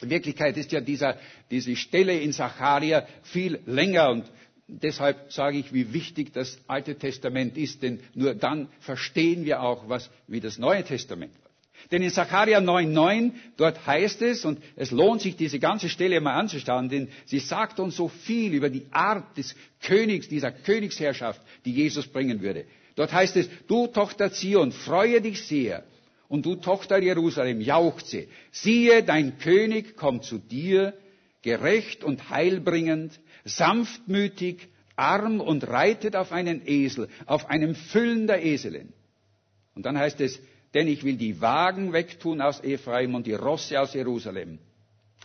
In 0.00 0.08
Wirklichkeit 0.08 0.56
ist 0.56 0.72
ja 0.72 0.80
dieser, 0.80 1.18
diese 1.50 1.76
Stelle 1.76 2.18
in 2.18 2.32
Zacharia 2.32 3.06
viel 3.22 3.60
länger 3.66 4.08
und 4.08 4.24
deshalb 4.66 5.30
sage 5.30 5.58
ich, 5.58 5.74
wie 5.74 5.92
wichtig 5.92 6.32
das 6.32 6.58
Alte 6.68 6.94
Testament 6.94 7.58
ist, 7.58 7.82
denn 7.82 8.00
nur 8.14 8.34
dann 8.34 8.68
verstehen 8.80 9.44
wir 9.44 9.60
auch, 9.62 9.90
was, 9.90 10.08
wie 10.26 10.40
das 10.40 10.56
Neue 10.58 10.84
Testament 10.84 11.34
läuft. 11.34 11.90
Denn 11.90 12.02
in 12.02 12.10
Sacharja 12.10 12.60
9,9, 12.60 13.32
dort 13.58 13.86
heißt 13.86 14.22
es, 14.22 14.44
und 14.46 14.58
es 14.76 14.90
lohnt 14.92 15.20
sich, 15.20 15.36
diese 15.36 15.58
ganze 15.58 15.90
Stelle 15.90 16.20
mal 16.22 16.34
anzuschauen, 16.38 16.88
denn 16.88 17.08
sie 17.26 17.40
sagt 17.40 17.78
uns 17.78 17.96
so 17.96 18.08
viel 18.08 18.54
über 18.54 18.70
die 18.70 18.86
Art 18.90 19.36
des 19.36 19.54
Königs, 19.82 20.28
dieser 20.28 20.50
Königsherrschaft, 20.52 21.40
die 21.66 21.72
Jesus 21.72 22.06
bringen 22.06 22.40
würde. 22.40 22.64
Dort 22.96 23.12
heißt 23.12 23.36
es, 23.36 23.48
du 23.66 23.86
Tochter 23.86 24.32
Zion, 24.32 24.72
freue 24.72 25.20
dich 25.20 25.42
sehr. 25.46 25.84
Und 26.30 26.46
du 26.46 26.54
Tochter 26.54 27.02
Jerusalem, 27.02 27.60
jauchze. 27.60 28.28
Siehe, 28.52 29.02
dein 29.02 29.38
König 29.38 29.96
kommt 29.96 30.22
zu 30.22 30.38
dir, 30.38 30.94
gerecht 31.42 32.04
und 32.04 32.30
heilbringend, 32.30 33.18
sanftmütig, 33.44 34.68
arm 34.94 35.40
und 35.40 35.66
reitet 35.66 36.14
auf 36.14 36.30
einen 36.30 36.62
Esel, 36.64 37.08
auf 37.26 37.50
einem 37.50 37.74
Füllen 37.74 38.28
der 38.28 38.44
Eselin. 38.44 38.92
Und 39.74 39.86
dann 39.86 39.98
heißt 39.98 40.20
es, 40.20 40.40
denn 40.72 40.86
ich 40.86 41.02
will 41.02 41.16
die 41.16 41.40
Wagen 41.40 41.92
wegtun 41.92 42.40
aus 42.40 42.62
Ephraim 42.62 43.16
und 43.16 43.26
die 43.26 43.34
Rosse 43.34 43.80
aus 43.80 43.92
Jerusalem. 43.94 44.60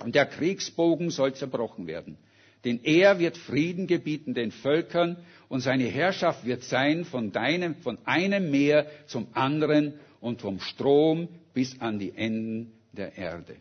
Und 0.03 0.15
der 0.15 0.25
Kriegsbogen 0.25 1.11
soll 1.11 1.35
zerbrochen 1.35 1.85
werden. 1.85 2.17
Denn 2.63 2.79
er 2.83 3.19
wird 3.19 3.37
Frieden 3.37 3.85
gebieten 3.85 4.33
den 4.33 4.49
Völkern 4.49 5.17
und 5.49 5.59
seine 5.59 5.83
Herrschaft 5.83 6.47
wird 6.47 6.63
sein 6.63 7.05
von, 7.05 7.31
deinem, 7.31 7.75
von 7.75 7.99
einem 8.05 8.49
Meer 8.49 8.87
zum 9.05 9.27
anderen 9.33 9.99
und 10.25 10.41
vom 10.41 10.59
Strom 10.59 11.29
bis 11.53 11.79
an 11.81 11.99
die 11.99 12.11
Enden 12.15 12.71
der 12.93 13.15
Erde. 13.15 13.57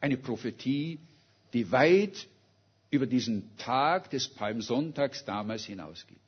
Eine 0.00 0.16
Prophetie, 0.16 0.98
die 1.52 1.70
weit 1.70 2.26
über 2.90 3.06
diesen 3.06 3.56
Tag 3.56 4.10
des 4.10 4.26
Palmsonntags 4.26 5.24
damals 5.24 5.64
hinausgeht. 5.64 6.18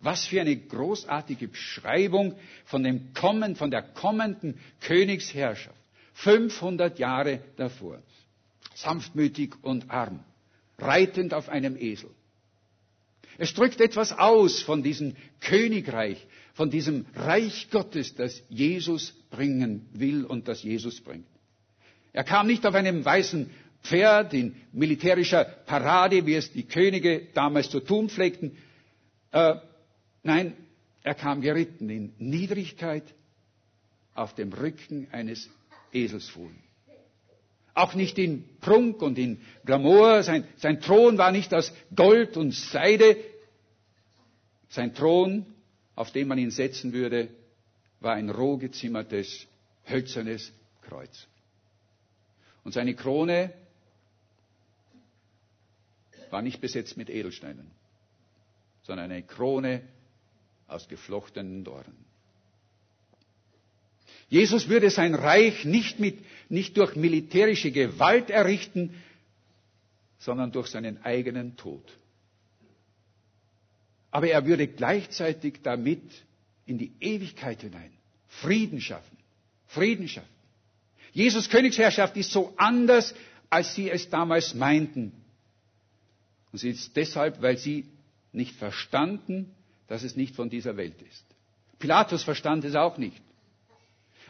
Was 0.00 0.24
für 0.24 0.40
eine 0.40 0.56
großartige 0.56 1.48
Beschreibung 1.48 2.34
von 2.64 2.82
dem 2.82 3.12
Kommen, 3.12 3.56
von 3.56 3.70
der 3.70 3.82
kommenden 3.82 4.58
Königsherrschaft. 4.80 5.76
500 6.14 6.98
Jahre 6.98 7.40
davor. 7.56 7.98
Sanftmütig 8.74 9.52
und 9.60 9.90
arm. 9.90 10.20
Reitend 10.78 11.34
auf 11.34 11.50
einem 11.50 11.76
Esel. 11.76 12.08
Es 13.36 13.52
drückt 13.52 13.82
etwas 13.82 14.12
aus 14.12 14.62
von 14.62 14.82
diesem 14.82 15.14
Königreich, 15.40 16.26
von 16.58 16.70
diesem 16.70 17.06
Reich 17.14 17.70
Gottes, 17.70 18.16
das 18.16 18.42
Jesus 18.48 19.12
bringen 19.30 19.88
will 19.92 20.24
und 20.24 20.48
das 20.48 20.64
Jesus 20.64 21.00
bringt. 21.00 21.28
Er 22.12 22.24
kam 22.24 22.48
nicht 22.48 22.66
auf 22.66 22.74
einem 22.74 23.04
weißen 23.04 23.48
Pferd 23.84 24.34
in 24.34 24.56
militärischer 24.72 25.44
Parade, 25.44 26.26
wie 26.26 26.34
es 26.34 26.50
die 26.52 26.64
Könige 26.64 27.28
damals 27.32 27.70
zu 27.70 27.78
tun 27.78 28.08
pflegten. 28.08 28.58
Äh, 29.30 29.54
nein, 30.24 30.54
er 31.04 31.14
kam 31.14 31.42
geritten 31.42 31.88
in 31.90 32.12
Niedrigkeit 32.18 33.04
auf 34.14 34.34
dem 34.34 34.52
Rücken 34.52 35.06
eines 35.12 35.48
Eselsfohlen. 35.92 36.58
Auch 37.72 37.94
nicht 37.94 38.18
in 38.18 38.42
Prunk 38.60 39.00
und 39.00 39.16
in 39.16 39.40
Glamour. 39.64 40.24
Sein, 40.24 40.42
sein 40.56 40.80
Thron 40.80 41.18
war 41.18 41.30
nicht 41.30 41.54
aus 41.54 41.72
Gold 41.94 42.36
und 42.36 42.52
Seide. 42.52 43.16
Sein 44.70 44.92
Thron 44.92 45.46
auf 45.98 46.12
den 46.12 46.28
man 46.28 46.38
ihn 46.38 46.52
setzen 46.52 46.92
würde, 46.92 47.28
war 47.98 48.14
ein 48.14 48.30
roh 48.30 48.56
gezimmertes, 48.56 49.48
hölzernes 49.84 50.52
Kreuz. 50.82 51.26
Und 52.62 52.70
seine 52.70 52.94
Krone 52.94 53.52
war 56.30 56.40
nicht 56.40 56.60
besetzt 56.60 56.96
mit 56.96 57.10
Edelsteinen, 57.10 57.68
sondern 58.84 59.10
eine 59.10 59.24
Krone 59.24 59.82
aus 60.68 60.86
geflochtenen 60.86 61.64
Dornen. 61.64 61.96
Jesus 64.28 64.68
würde 64.68 64.90
sein 64.90 65.16
Reich 65.16 65.64
nicht, 65.64 65.98
mit, 65.98 66.24
nicht 66.48 66.76
durch 66.76 66.94
militärische 66.94 67.72
Gewalt 67.72 68.30
errichten, 68.30 68.94
sondern 70.20 70.52
durch 70.52 70.68
seinen 70.68 71.02
eigenen 71.02 71.56
Tod 71.56 71.82
aber 74.10 74.28
er 74.28 74.46
würde 74.46 74.66
gleichzeitig 74.66 75.60
damit 75.62 76.02
in 76.66 76.78
die 76.78 76.92
Ewigkeit 77.00 77.62
hinein 77.62 77.90
Frieden 78.28 78.80
schaffen. 78.80 79.16
Frieden 79.66 80.08
schaffen. 80.08 80.28
Jesus 81.12 81.48
Königsherrschaft 81.48 82.16
ist 82.16 82.30
so 82.30 82.52
anders, 82.56 83.14
als 83.50 83.74
sie 83.74 83.90
es 83.90 84.08
damals 84.10 84.54
meinten. 84.54 85.12
Und 86.52 86.58
sie 86.58 86.70
ist 86.70 86.96
deshalb, 86.96 87.42
weil 87.42 87.56
sie 87.58 87.86
nicht 88.32 88.54
verstanden, 88.56 89.50
dass 89.88 90.02
es 90.02 90.16
nicht 90.16 90.36
von 90.36 90.50
dieser 90.50 90.76
Welt 90.76 91.00
ist. 91.02 91.24
Pilatus 91.78 92.22
verstand 92.22 92.64
es 92.64 92.74
auch 92.74 92.98
nicht. 92.98 93.20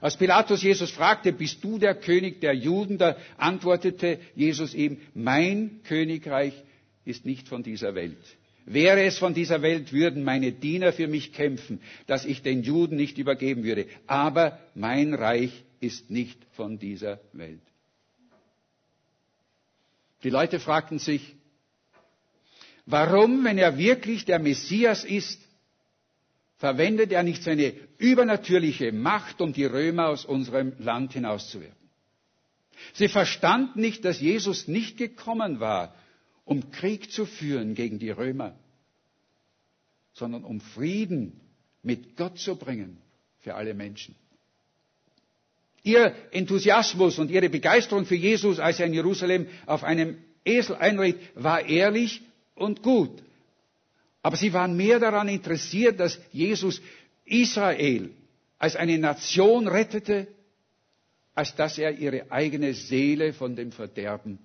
Als 0.00 0.16
Pilatus 0.16 0.62
Jesus 0.62 0.90
fragte, 0.92 1.32
bist 1.32 1.62
du 1.64 1.78
der 1.78 1.94
König 1.94 2.40
der 2.40 2.54
Juden, 2.54 2.98
da 2.98 3.16
antwortete 3.36 4.20
Jesus 4.36 4.74
ihm, 4.74 5.00
mein 5.14 5.80
Königreich 5.84 6.54
ist 7.04 7.26
nicht 7.26 7.48
von 7.48 7.64
dieser 7.64 7.96
Welt. 7.96 8.18
Wäre 8.70 9.02
es 9.04 9.16
von 9.16 9.33
dieser 9.33 9.62
Welt, 9.62 9.94
würden 9.94 10.24
meine 10.24 10.52
Diener 10.52 10.92
für 10.92 11.09
mich 11.09 11.33
kämpfen, 11.33 11.81
dass 12.07 12.26
ich 12.26 12.42
den 12.42 12.62
Juden 12.62 12.96
nicht 12.96 13.16
übergeben 13.16 13.64
würde. 13.64 13.87
Aber 14.07 14.59
mein 14.74 15.14
Reich 15.14 15.64
ist 15.81 16.11
nicht 16.11 16.38
von 16.52 16.78
dieser 16.78 17.18
Welt. 17.33 17.62
Die 20.22 20.28
Leute 20.28 20.61
fragten 20.61 20.98
sich, 20.98 21.35
warum, 22.85 23.42
wenn 23.44 23.57
er 23.57 23.78
wirklich 23.78 24.26
der 24.26 24.38
Messias 24.38 25.02
ist, 25.02 25.40
verwendet 26.59 27.11
er 27.11 27.22
nicht 27.22 27.42
seine 27.42 27.72
übernatürliche 27.96 28.92
Macht, 28.92 29.40
um 29.40 29.54
die 29.54 29.64
Römer 29.64 30.09
aus 30.09 30.26
unserem 30.26 30.74
Land 30.78 31.14
hinauszuwerfen? 31.14 31.74
Sie 32.92 33.09
verstanden 33.09 33.81
nicht, 33.81 34.04
dass 34.04 34.20
Jesus 34.20 34.68
nicht 34.68 34.98
gekommen 34.98 35.59
war, 35.59 35.94
um 36.48 36.70
Krieg 36.70 37.12
zu 37.12 37.26
führen 37.26 37.74
gegen 37.74 37.98
die 37.98 38.08
Römer, 38.08 38.56
sondern 40.14 40.44
um 40.44 40.62
Frieden 40.62 41.38
mit 41.82 42.16
Gott 42.16 42.38
zu 42.38 42.56
bringen 42.56 42.96
für 43.40 43.54
alle 43.54 43.74
Menschen. 43.74 44.14
Ihr 45.82 46.14
Enthusiasmus 46.30 47.18
und 47.18 47.30
ihre 47.30 47.50
Begeisterung 47.50 48.06
für 48.06 48.14
Jesus, 48.14 48.58
als 48.58 48.80
er 48.80 48.87
in 48.87 48.94
Jerusalem 48.94 49.46
auf 49.66 49.84
einem 49.84 50.16
Esel 50.42 50.76
einritt, 50.76 51.18
war 51.34 51.66
ehrlich 51.66 52.22
und 52.54 52.82
gut. 52.82 53.22
Aber 54.22 54.37
sie 54.37 54.54
waren 54.54 54.74
mehr 54.74 54.98
daran 54.98 55.28
interessiert, 55.28 56.00
dass 56.00 56.18
Jesus 56.32 56.80
Israel 57.26 58.11
als 58.58 58.74
eine 58.74 58.96
Nation 58.96 59.68
rettete, 59.68 60.28
als 61.34 61.54
dass 61.54 61.76
er 61.76 61.92
ihre 61.92 62.32
eigene 62.32 62.72
Seele 62.72 63.34
von 63.34 63.54
dem 63.54 63.70
Verderben 63.70 64.38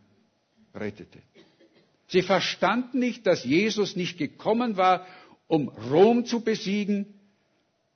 rettete. 0.76 1.20
Sie 2.13 2.21
verstanden 2.21 2.99
nicht, 2.99 3.26
dass 3.26 3.43
Jesus 3.43 3.95
nicht 3.95 4.19
gekommen 4.19 4.78
war, 4.78 5.08
um 5.47 5.69
Rom 5.69 6.28
zu 6.28 6.41
besiegen, 6.41 7.08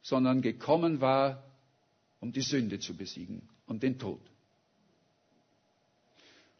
sondern 0.01 0.41
gekommen 0.41 1.01
war, 1.01 1.43
um 2.19 2.31
die 2.31 2.41
Sünde 2.41 2.79
zu 2.79 2.97
besiegen 2.97 3.47
und 3.67 3.83
den 3.83 3.99
Tod. 3.99 4.19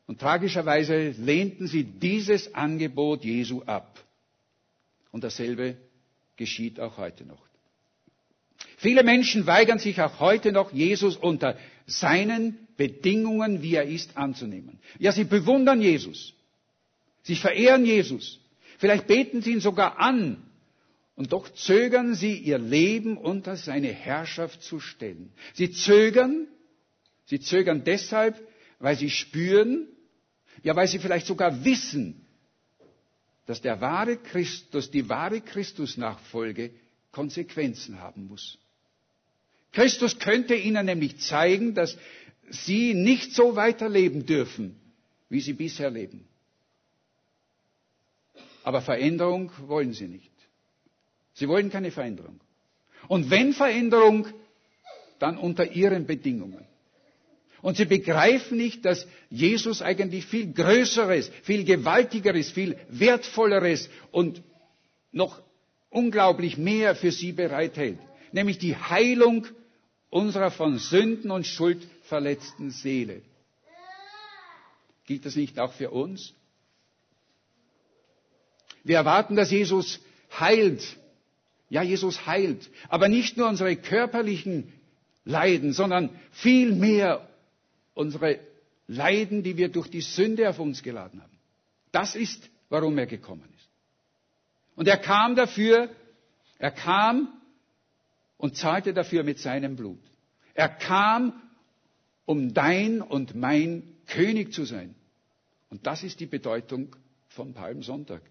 Und 0.06 0.20
tragischerweise 0.20 1.16
lehnten 1.18 1.66
sie 1.66 1.84
dieses 1.84 2.54
Angebot 2.54 3.26
Jesu 3.26 3.64
ab. 3.64 4.06
Und 5.12 5.24
dasselbe 5.24 5.78
geschieht 6.36 6.80
auch 6.80 6.98
heute 6.98 7.26
noch. 7.26 7.42
Viele 8.78 9.02
Menschen 9.02 9.48
weigern 9.48 9.80
sich 9.80 10.00
auch 10.00 10.20
heute 10.20 10.52
noch, 10.52 10.74
Jesus 10.74 11.18
unter 11.18 11.58
seinen 11.88 12.68
Bedingungen, 12.78 13.64
wie 13.64 13.74
er 13.74 13.88
ist, 13.88 14.16
anzunehmen. 14.16 14.78
Ja, 15.00 15.12
sie 15.12 15.24
bewundern 15.24 15.82
Jesus. 15.82 16.36
Sie 17.28 17.36
verehren 17.36 17.86
Jesus. 17.86 18.40
Vielleicht 18.78 19.06
beten 19.08 19.42
sie 19.42 19.52
ihn 19.52 19.60
sogar 19.60 20.00
an. 20.00 20.42
Und 21.16 21.34
doch 21.34 21.50
zögern 21.50 22.16
sie, 22.16 22.38
ihr 22.38 22.58
Leben 22.58 23.18
unter 23.18 23.58
seine 23.58 23.90
Herrschaft 23.90 24.64
zu 24.64 24.80
stellen. 24.80 25.34
Sie 25.54 25.72
zögern, 25.72 26.48
sie 27.26 27.42
zögern 27.42 27.84
deshalb, 27.84 28.42
weil 28.80 28.96
sie 28.96 29.10
spüren, 29.10 29.88
ja, 30.64 30.74
weil 30.78 30.88
sie 30.88 31.00
vielleicht 31.00 31.28
sogar 31.28 31.66
wissen, 31.66 32.26
dass 33.46 33.62
der 33.62 33.82
wahre 33.82 34.16
Christus, 34.16 34.90
die 34.90 35.10
wahre 35.10 35.42
Christusnachfolge 35.42 36.72
Konsequenzen 37.12 38.00
haben 38.00 38.28
muss. 38.28 38.58
Christus 39.74 40.18
könnte 40.20 40.56
ihnen 40.56 40.86
nämlich 40.86 41.20
zeigen, 41.20 41.74
dass 41.74 41.98
sie 42.50 42.94
nicht 42.94 43.34
so 43.34 43.58
weiterleben 43.58 44.26
dürfen, 44.26 44.80
wie 45.28 45.42
sie 45.42 45.54
bisher 45.54 45.90
leben. 45.90 46.26
Aber 48.68 48.82
Veränderung 48.82 49.50
wollen 49.68 49.94
sie 49.94 50.10
nicht. 50.10 50.34
Sie 51.34 51.48
wollen 51.48 51.70
keine 51.70 51.90
Veränderung. 51.90 52.42
Und 53.08 53.30
wenn 53.30 53.54
Veränderung, 53.54 54.28
dann 55.20 55.38
unter 55.38 55.72
ihren 55.72 56.06
Bedingungen. 56.06 56.66
Und 57.62 57.78
sie 57.78 57.86
begreifen 57.86 58.58
nicht, 58.58 58.84
dass 58.84 59.08
Jesus 59.30 59.82
eigentlich 59.82 60.26
viel 60.26 60.52
Größeres, 60.52 61.32
viel 61.44 61.64
Gewaltigeres, 61.64 62.52
viel 62.52 62.78
Wertvolleres 62.90 63.90
und 64.12 64.42
noch 65.14 65.42
unglaublich 65.90 66.58
mehr 66.58 66.94
für 66.94 67.14
sie 67.14 67.32
bereithält. 67.32 68.00
Nämlich 68.34 68.58
die 68.58 68.76
Heilung 68.76 69.48
unserer 70.10 70.52
von 70.52 70.78
Sünden 70.78 71.32
und 71.32 71.48
Schuld 71.48 71.88
verletzten 72.04 72.72
Seele. 72.72 73.22
Gilt 75.06 75.26
das 75.26 75.38
nicht 75.38 75.58
auch 75.58 75.72
für 75.72 75.92
uns? 75.92 76.34
Wir 78.84 78.98
erwarten, 78.98 79.36
dass 79.36 79.52
Jesus 79.52 80.00
heilt. 80.40 80.98
Ja, 81.70 81.82
Jesus 81.82 82.26
heilt. 82.26 82.70
Aber 82.90 83.10
nicht 83.10 83.38
nur 83.38 83.48
unsere 83.48 83.76
körperlichen 83.76 84.72
Leiden, 85.26 85.74
sondern 85.74 86.10
vielmehr 86.32 87.28
unsere 87.94 88.40
Leiden, 88.88 89.44
die 89.44 89.58
wir 89.58 89.70
durch 89.70 89.90
die 89.90 90.02
Sünde 90.02 90.50
auf 90.50 90.60
uns 90.60 90.82
geladen 90.82 91.22
haben. 91.22 91.38
Das 91.92 92.16
ist, 92.16 92.50
warum 92.70 92.98
er 92.98 93.06
gekommen 93.06 93.44
ist. 93.58 93.68
Und 94.76 94.88
er 94.88 94.98
kam 94.98 95.36
dafür, 95.36 95.90
er 96.60 96.72
kam 96.72 97.28
und 98.38 98.56
zahlte 98.56 98.94
dafür 98.94 99.24
mit 99.24 99.40
seinem 99.40 99.76
Blut. 99.76 100.00
Er 100.54 100.70
kam, 100.70 101.34
um 102.26 102.54
dein 102.54 103.02
und 103.02 103.36
mein 103.36 103.84
König 104.08 104.54
zu 104.54 104.64
sein. 104.64 104.96
Und 105.70 105.86
das 105.86 106.04
ist 106.04 106.20
die 106.20 106.26
Bedeutung 106.26 106.96
vom 107.28 107.54
Palmsonntag. 107.54 108.22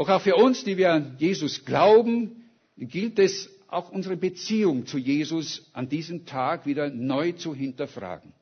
Doch 0.00 0.08
auch 0.08 0.22
für 0.22 0.36
uns, 0.36 0.64
die 0.64 0.78
wir 0.78 0.94
an 0.94 1.16
Jesus 1.18 1.66
glauben, 1.66 2.48
gilt 2.78 3.18
es 3.18 3.50
auch 3.68 3.92
unsere 3.92 4.16
Beziehung 4.16 4.86
zu 4.86 4.96
Jesus 4.96 5.68
an 5.74 5.90
diesem 5.90 6.24
Tag 6.24 6.64
wieder 6.64 6.88
neu 6.88 7.32
zu 7.32 7.54
hinterfragen. 7.54 8.32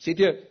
Seht 0.00 0.18
ihr, 0.18 0.42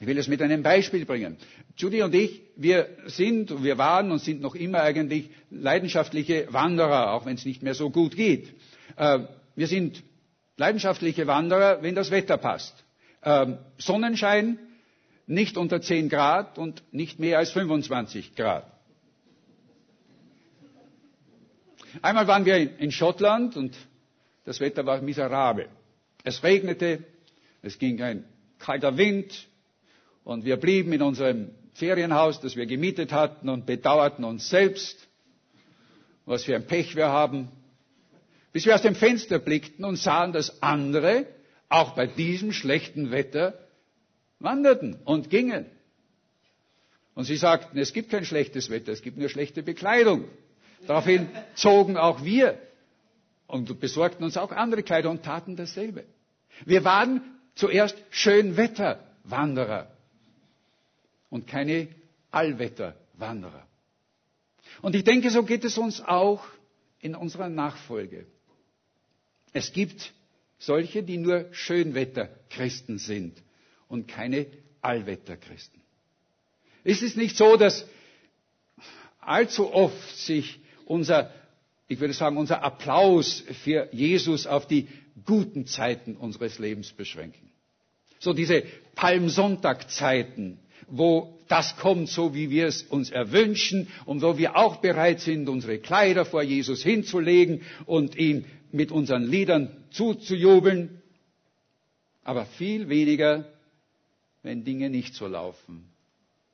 ich 0.00 0.06
will 0.06 0.16
es 0.16 0.26
mit 0.26 0.40
einem 0.40 0.62
Beispiel 0.62 1.04
bringen. 1.04 1.36
Judy 1.76 2.00
und 2.00 2.14
ich, 2.14 2.40
wir 2.56 2.88
sind, 3.08 3.62
wir 3.62 3.76
waren 3.76 4.10
und 4.10 4.20
sind 4.20 4.40
noch 4.40 4.54
immer 4.54 4.80
eigentlich 4.80 5.28
leidenschaftliche 5.50 6.50
Wanderer, 6.50 7.12
auch 7.12 7.26
wenn 7.26 7.34
es 7.34 7.44
nicht 7.44 7.62
mehr 7.62 7.74
so 7.74 7.90
gut 7.90 8.16
geht. 8.16 8.54
Äh, 8.96 9.18
wir 9.54 9.66
sind 9.66 10.02
leidenschaftliche 10.56 11.26
Wanderer, 11.26 11.82
wenn 11.82 11.94
das 11.94 12.10
Wetter 12.10 12.38
passt. 12.38 12.74
Ähm, 13.22 13.58
Sonnenschein, 13.76 14.58
nicht 15.30 15.56
unter 15.56 15.80
10 15.80 16.08
Grad 16.08 16.58
und 16.58 16.82
nicht 16.92 17.20
mehr 17.20 17.38
als 17.38 17.50
25 17.52 18.34
Grad. 18.34 18.66
Einmal 22.02 22.26
waren 22.26 22.44
wir 22.44 22.56
in 22.78 22.90
Schottland 22.90 23.56
und 23.56 23.76
das 24.44 24.58
Wetter 24.60 24.84
war 24.86 25.00
miserabel. 25.00 25.68
Es 26.24 26.42
regnete, 26.42 27.04
es 27.62 27.78
ging 27.78 28.02
ein 28.02 28.24
kalter 28.58 28.96
Wind 28.96 29.46
und 30.24 30.44
wir 30.44 30.56
blieben 30.56 30.92
in 30.92 31.02
unserem 31.02 31.50
Ferienhaus, 31.74 32.40
das 32.40 32.56
wir 32.56 32.66
gemietet 32.66 33.12
hatten 33.12 33.48
und 33.48 33.66
bedauerten 33.66 34.24
uns 34.24 34.48
selbst, 34.50 35.08
was 36.26 36.44
für 36.44 36.56
ein 36.56 36.66
Pech 36.66 36.96
wir 36.96 37.08
haben, 37.08 37.48
bis 38.52 38.66
wir 38.66 38.74
aus 38.74 38.82
dem 38.82 38.96
Fenster 38.96 39.38
blickten 39.38 39.84
und 39.84 39.94
sahen, 39.96 40.32
dass 40.32 40.60
andere 40.60 41.26
auch 41.68 41.94
bei 41.94 42.08
diesem 42.08 42.52
schlechten 42.52 43.12
Wetter 43.12 43.54
wanderten 44.40 44.96
und 45.04 45.30
gingen. 45.30 45.66
Und 47.14 47.24
sie 47.24 47.36
sagten, 47.36 47.78
es 47.78 47.92
gibt 47.92 48.10
kein 48.10 48.24
schlechtes 48.24 48.70
Wetter, 48.70 48.92
es 48.92 49.02
gibt 49.02 49.18
nur 49.18 49.28
schlechte 49.28 49.62
Bekleidung. 49.62 50.24
Daraufhin 50.86 51.28
zogen 51.54 51.96
auch 51.96 52.24
wir 52.24 52.58
und 53.46 53.78
besorgten 53.78 54.24
uns 54.24 54.36
auch 54.36 54.50
andere 54.52 54.82
Kleider 54.82 55.10
und 55.10 55.22
taten 55.22 55.56
dasselbe. 55.56 56.04
Wir 56.64 56.84
waren 56.84 57.20
zuerst 57.54 57.96
Schönwetterwanderer 58.10 59.90
und 61.28 61.46
keine 61.46 61.88
Allwetterwanderer. 62.30 63.66
Und 64.80 64.94
ich 64.94 65.04
denke, 65.04 65.30
so 65.30 65.42
geht 65.42 65.64
es 65.64 65.76
uns 65.76 66.00
auch 66.00 66.46
in 67.00 67.14
unserer 67.14 67.48
Nachfolge. 67.50 68.26
Es 69.52 69.72
gibt 69.72 70.12
solche, 70.58 71.02
die 71.02 71.18
nur 71.18 71.48
Schönwetterchristen 71.52 72.98
sind 72.98 73.42
und 73.90 74.08
keine 74.08 74.46
Allwetterchristen. 74.80 75.80
Ist 76.84 77.02
es 77.02 77.16
nicht 77.16 77.36
so, 77.36 77.56
dass 77.56 77.86
allzu 79.20 79.70
oft 79.70 80.16
sich 80.16 80.60
unser, 80.86 81.30
ich 81.88 82.00
würde 82.00 82.14
sagen, 82.14 82.38
unser 82.38 82.62
Applaus 82.62 83.44
für 83.62 83.88
Jesus 83.92 84.46
auf 84.46 84.66
die 84.66 84.88
guten 85.26 85.66
Zeiten 85.66 86.16
unseres 86.16 86.58
Lebens 86.58 86.92
beschränken. 86.92 87.50
So 88.18 88.32
diese 88.32 88.62
Palmsonntagzeiten, 88.94 90.58
wo 90.88 91.38
das 91.48 91.76
kommt, 91.76 92.08
so 92.08 92.34
wie 92.34 92.48
wir 92.48 92.66
es 92.66 92.82
uns 92.82 93.10
erwünschen 93.10 93.88
und 94.06 94.22
wo 94.22 94.38
wir 94.38 94.56
auch 94.56 94.76
bereit 94.76 95.20
sind, 95.20 95.48
unsere 95.48 95.78
Kleider 95.78 96.24
vor 96.24 96.42
Jesus 96.42 96.82
hinzulegen 96.82 97.62
und 97.86 98.14
ihn 98.16 98.46
mit 98.72 98.92
unseren 98.92 99.24
Liedern 99.24 99.84
zuzujubeln. 99.90 101.02
Aber 102.22 102.46
viel 102.46 102.88
weniger, 102.88 103.46
wenn 104.42 104.64
Dinge 104.64 104.90
nicht 104.90 105.14
so 105.14 105.26
laufen, 105.26 105.84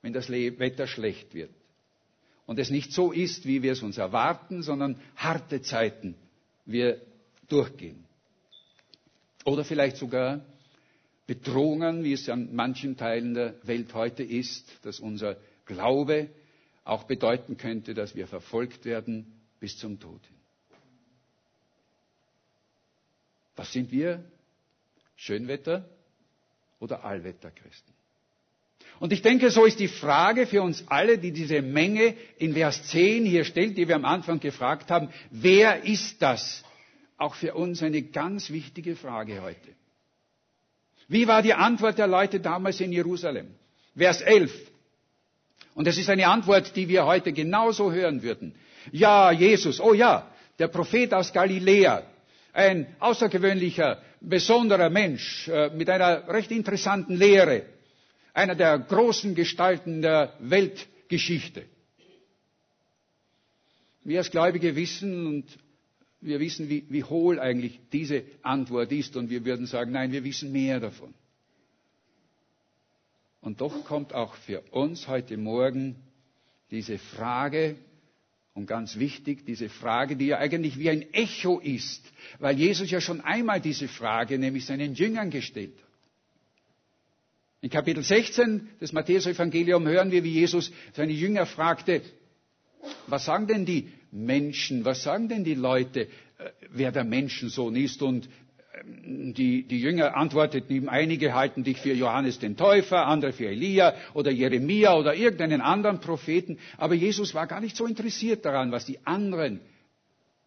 wenn 0.01 0.13
das 0.13 0.29
Wetter 0.29 0.87
schlecht 0.87 1.33
wird 1.33 1.51
und 2.45 2.59
es 2.59 2.69
nicht 2.69 2.91
so 2.93 3.11
ist, 3.11 3.45
wie 3.45 3.61
wir 3.61 3.73
es 3.73 3.83
uns 3.83 3.97
erwarten, 3.97 4.63
sondern 4.63 4.99
harte 5.15 5.61
Zeiten 5.61 6.15
wir 6.65 7.01
durchgehen. 7.47 8.03
Oder 9.45 9.63
vielleicht 9.63 9.97
sogar 9.97 10.43
Bedrohungen, 11.25 12.03
wie 12.03 12.13
es 12.13 12.27
an 12.29 12.53
manchen 12.55 12.97
Teilen 12.97 13.33
der 13.33 13.55
Welt 13.67 13.93
heute 13.93 14.23
ist, 14.23 14.65
dass 14.83 14.99
unser 14.99 15.37
Glaube 15.65 16.29
auch 16.85 17.03
bedeuten 17.03 17.57
könnte, 17.57 17.93
dass 17.93 18.15
wir 18.15 18.27
verfolgt 18.27 18.85
werden 18.85 19.27
bis 19.59 19.77
zum 19.77 19.99
Tod. 19.99 20.21
Was 23.57 23.73
sind 23.73 23.91
wir? 23.91 24.23
Schönwetter 25.17 25.89
oder 26.79 27.03
Allwetterchristen? 27.03 27.93
Und 28.99 29.13
ich 29.13 29.21
denke, 29.21 29.51
so 29.51 29.65
ist 29.65 29.79
die 29.79 29.87
Frage 29.87 30.47
für 30.47 30.63
uns 30.63 30.83
alle, 30.87 31.17
die 31.17 31.31
diese 31.31 31.61
Menge 31.61 32.15
in 32.37 32.53
Vers 32.53 32.83
10 32.87 33.25
hier 33.25 33.43
stellt, 33.43 33.77
die 33.77 33.87
wir 33.87 33.95
am 33.95 34.05
Anfang 34.05 34.39
gefragt 34.39 34.89
haben, 34.89 35.09
wer 35.29 35.83
ist 35.83 36.21
das? 36.21 36.63
Auch 37.17 37.35
für 37.35 37.53
uns 37.55 37.81
eine 37.83 38.01
ganz 38.01 38.49
wichtige 38.49 38.95
Frage 38.95 39.41
heute. 39.41 39.69
Wie 41.07 41.27
war 41.27 41.41
die 41.41 41.53
Antwort 41.53 41.97
der 41.97 42.07
Leute 42.07 42.39
damals 42.39 42.79
in 42.79 42.91
Jerusalem? 42.91 43.47
Vers 43.95 44.21
11. 44.21 44.51
Und 45.73 45.85
das 45.87 45.97
ist 45.97 46.09
eine 46.09 46.27
Antwort, 46.27 46.75
die 46.75 46.87
wir 46.87 47.05
heute 47.05 47.33
genauso 47.33 47.91
hören 47.91 48.23
würden. 48.23 48.55
Ja, 48.91 49.31
Jesus, 49.31 49.79
oh 49.79 49.93
ja, 49.93 50.27
der 50.59 50.67
Prophet 50.67 51.13
aus 51.13 51.33
Galiläa, 51.33 52.03
ein 52.53 52.87
außergewöhnlicher, 52.99 54.01
besonderer 54.21 54.89
Mensch 54.89 55.47
äh, 55.47 55.69
mit 55.75 55.89
einer 55.89 56.27
recht 56.27 56.51
interessanten 56.51 57.15
Lehre, 57.15 57.63
einer 58.33 58.55
der 58.55 58.77
großen 58.79 59.35
Gestalten 59.35 60.01
der 60.01 60.33
Weltgeschichte. 60.39 61.63
Wir 64.03 64.19
als 64.19 64.31
Gläubige 64.31 64.75
wissen 64.75 65.27
und 65.27 65.45
wir 66.21 66.39
wissen, 66.39 66.69
wie, 66.69 66.85
wie 66.89 67.03
hohl 67.03 67.39
eigentlich 67.39 67.79
diese 67.91 68.23
Antwort 68.41 68.91
ist 68.91 69.15
und 69.17 69.29
wir 69.29 69.45
würden 69.45 69.65
sagen, 69.65 69.91
nein, 69.91 70.11
wir 70.11 70.23
wissen 70.23 70.51
mehr 70.51 70.79
davon. 70.79 71.13
Und 73.41 73.61
doch 73.61 73.85
kommt 73.85 74.13
auch 74.13 74.33
für 74.35 74.61
uns 74.71 75.07
heute 75.07 75.37
Morgen 75.37 75.95
diese 76.71 76.97
Frage, 76.97 77.75
und 78.57 78.65
ganz 78.65 78.97
wichtig, 78.97 79.45
diese 79.45 79.69
Frage, 79.69 80.15
die 80.15 80.25
ja 80.25 80.39
eigentlich 80.39 80.79
wie 80.79 80.89
ein 80.89 81.13
Echo 81.13 81.59
ist, 81.59 82.03
weil 82.39 82.57
Jesus 82.57 82.89
ja 82.89 82.99
schon 82.99 83.21
einmal 83.21 83.61
diese 83.61 83.87
Frage, 83.87 84.39
nämlich 84.39 84.65
seinen 84.65 84.95
Jüngern 84.95 85.29
gestellt 85.29 85.75
hat. 85.77 85.87
In 87.61 87.69
Kapitel 87.69 88.03
16 88.03 88.67
des 88.81 88.93
Matthäus-Evangelium 88.93 89.87
hören 89.87 90.09
wir, 90.09 90.23
wie 90.23 90.31
Jesus 90.31 90.71
seine 90.93 91.11
Jünger 91.11 91.45
fragte, 91.45 92.01
was 93.05 93.25
sagen 93.25 93.45
denn 93.45 93.65
die 93.65 93.89
Menschen, 94.11 94.85
was 94.85 95.03
sagen 95.03 95.29
denn 95.29 95.43
die 95.43 95.53
Leute, 95.53 96.01
äh, 96.01 96.07
wer 96.71 96.91
der 96.91 97.03
Menschensohn 97.03 97.75
ist? 97.75 98.01
Und 98.01 98.27
die, 98.83 99.63
die 99.63 99.79
Jünger 99.79 100.15
antworteten 100.15 100.71
ihm, 100.75 100.89
einige 100.89 101.33
halten 101.33 101.63
dich 101.63 101.77
für 101.79 101.93
Johannes 101.93 102.39
den 102.39 102.57
Täufer, 102.57 103.05
andere 103.05 103.33
für 103.33 103.47
Elia 103.47 103.95
oder 104.13 104.31
Jeremia 104.31 104.95
oder 104.95 105.15
irgendeinen 105.15 105.61
anderen 105.61 105.99
Propheten. 105.99 106.59
Aber 106.77 106.93
Jesus 106.93 107.33
war 107.33 107.47
gar 107.47 107.61
nicht 107.61 107.75
so 107.75 107.85
interessiert 107.85 108.45
daran, 108.45 108.71
was 108.71 108.85
die 108.85 109.05
anderen 109.05 109.59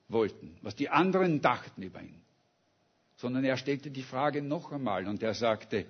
wollten, 0.08 0.56
was 0.62 0.74
die 0.76 0.88
anderen 0.88 1.40
dachten 1.40 1.82
über 1.82 2.02
ihn. 2.02 2.20
Sondern 3.16 3.44
er 3.44 3.56
stellte 3.56 3.90
die 3.90 4.02
Frage 4.02 4.42
noch 4.42 4.72
einmal 4.72 5.06
und 5.06 5.22
er 5.22 5.34
sagte, 5.34 5.86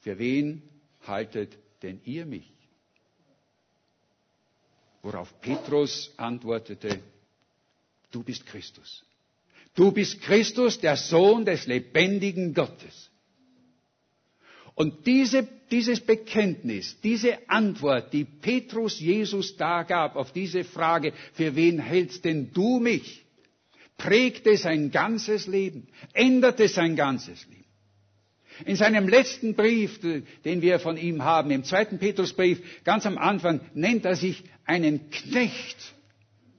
für 0.00 0.18
wen 0.18 0.62
haltet 1.06 1.56
denn 1.82 2.00
ihr 2.04 2.26
mich? 2.26 2.52
Worauf 5.02 5.40
Petrus 5.40 6.12
antwortete, 6.16 7.00
du 8.10 8.22
bist 8.22 8.44
Christus. 8.46 9.04
Du 9.76 9.92
bist 9.92 10.22
Christus, 10.22 10.80
der 10.80 10.96
Sohn 10.96 11.44
des 11.44 11.66
lebendigen 11.66 12.54
Gottes. 12.54 13.10
Und 14.74 15.06
diese, 15.06 15.46
dieses 15.70 16.00
Bekenntnis, 16.00 16.98
diese 17.02 17.48
Antwort, 17.48 18.12
die 18.12 18.24
Petrus 18.24 18.98
Jesus 18.98 19.56
da 19.56 19.82
gab 19.84 20.16
auf 20.16 20.32
diese 20.32 20.64
Frage, 20.64 21.12
für 21.34 21.54
wen 21.56 21.78
hältst 21.78 22.24
denn 22.24 22.52
du 22.52 22.80
mich, 22.80 23.24
prägte 23.98 24.56
sein 24.56 24.90
ganzes 24.90 25.46
Leben, 25.46 25.88
änderte 26.12 26.68
sein 26.68 26.96
ganzes 26.96 27.46
Leben. 27.46 27.64
In 28.64 28.76
seinem 28.76 29.08
letzten 29.08 29.54
Brief, 29.54 30.00
den 30.00 30.62
wir 30.62 30.78
von 30.78 30.96
ihm 30.96 31.22
haben, 31.22 31.50
im 31.50 31.64
zweiten 31.64 31.98
Petrusbrief, 31.98 32.82
ganz 32.84 33.04
am 33.04 33.18
Anfang, 33.18 33.60
nennt 33.74 34.06
er 34.06 34.16
sich 34.16 34.42
einen 34.64 35.10
Knecht 35.10 35.94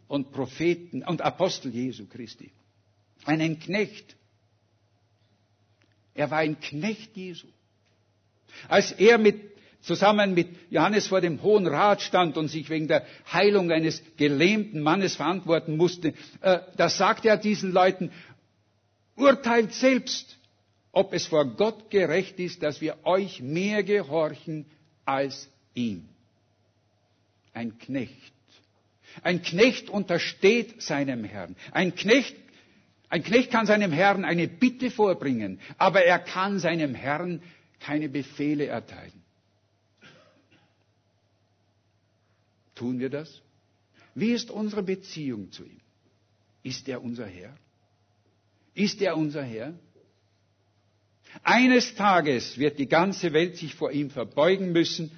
und 0.07 0.31
Propheten 0.31 1.03
und 1.03 1.21
Apostel 1.21 1.73
Jesu 1.73 2.05
Christi. 2.05 2.51
Einen 3.27 3.59
Knecht. 3.59 4.15
Er 6.13 6.31
war 6.31 6.37
ein 6.39 6.59
Knecht 6.61 7.15
Jesu. 7.17 7.47
Als 8.69 8.93
er 8.93 9.17
mit, 9.17 9.35
zusammen 9.81 10.33
mit 10.33 10.47
Johannes 10.69 11.07
vor 11.07 11.19
dem 11.19 11.41
Hohen 11.43 11.67
Rat 11.67 12.01
stand 12.01 12.37
und 12.37 12.47
sich 12.47 12.69
wegen 12.69 12.87
der 12.87 13.05
Heilung 13.31 13.69
eines 13.69 14.01
gelähmten 14.15 14.81
Mannes 14.81 15.17
verantworten 15.17 15.75
musste, 15.75 16.13
äh, 16.39 16.59
da 16.77 16.87
sagte 16.87 17.27
er 17.27 17.35
diesen 17.37 17.73
Leuten, 17.73 18.11
urteilt 19.17 19.73
selbst, 19.73 20.37
ob 20.93 21.11
es 21.13 21.27
vor 21.27 21.43
Gott 21.57 21.91
gerecht 21.91 22.39
ist, 22.39 22.63
dass 22.63 22.79
wir 22.79 22.95
euch 23.03 23.41
mehr 23.41 23.83
gehorchen 23.83 24.65
als 25.03 25.49
ihm. 25.73 26.07
Ein 27.53 27.77
Knecht. 27.77 28.33
Ein 29.21 29.41
Knecht 29.41 29.89
untersteht 29.89 30.81
seinem 30.81 31.25
Herrn. 31.25 31.57
Ein 31.71 31.93
Knecht, 31.93 32.35
ein 33.09 33.23
Knecht 33.23 33.51
kann 33.51 33.65
seinem 33.65 33.91
Herrn 33.91 34.25
eine 34.25 34.47
Bitte 34.47 34.91
vorbringen, 34.91 35.59
aber 35.77 36.03
er 36.03 36.19
kann 36.19 36.59
seinem 36.59 36.93
Herrn 36.93 37.41
keine 37.79 38.09
Befehle 38.09 38.65
erteilen. 38.65 39.23
Tun 42.75 42.99
wir 42.99 43.09
das? 43.09 43.41
Wie 44.13 44.31
ist 44.31 44.51
unsere 44.51 44.83
Beziehung 44.83 45.51
zu 45.51 45.63
ihm? 45.63 45.79
Ist 46.63 46.87
er 46.89 47.01
unser 47.01 47.25
Herr? 47.25 47.55
Ist 48.73 49.01
er 49.01 49.15
unser 49.15 49.43
Herr? 49.43 49.73
Eines 51.43 51.95
Tages 51.95 52.57
wird 52.57 52.77
die 52.79 52.87
ganze 52.87 53.33
Welt 53.33 53.57
sich 53.57 53.73
vor 53.73 53.91
ihm 53.91 54.09
verbeugen 54.09 54.71
müssen 54.71 55.11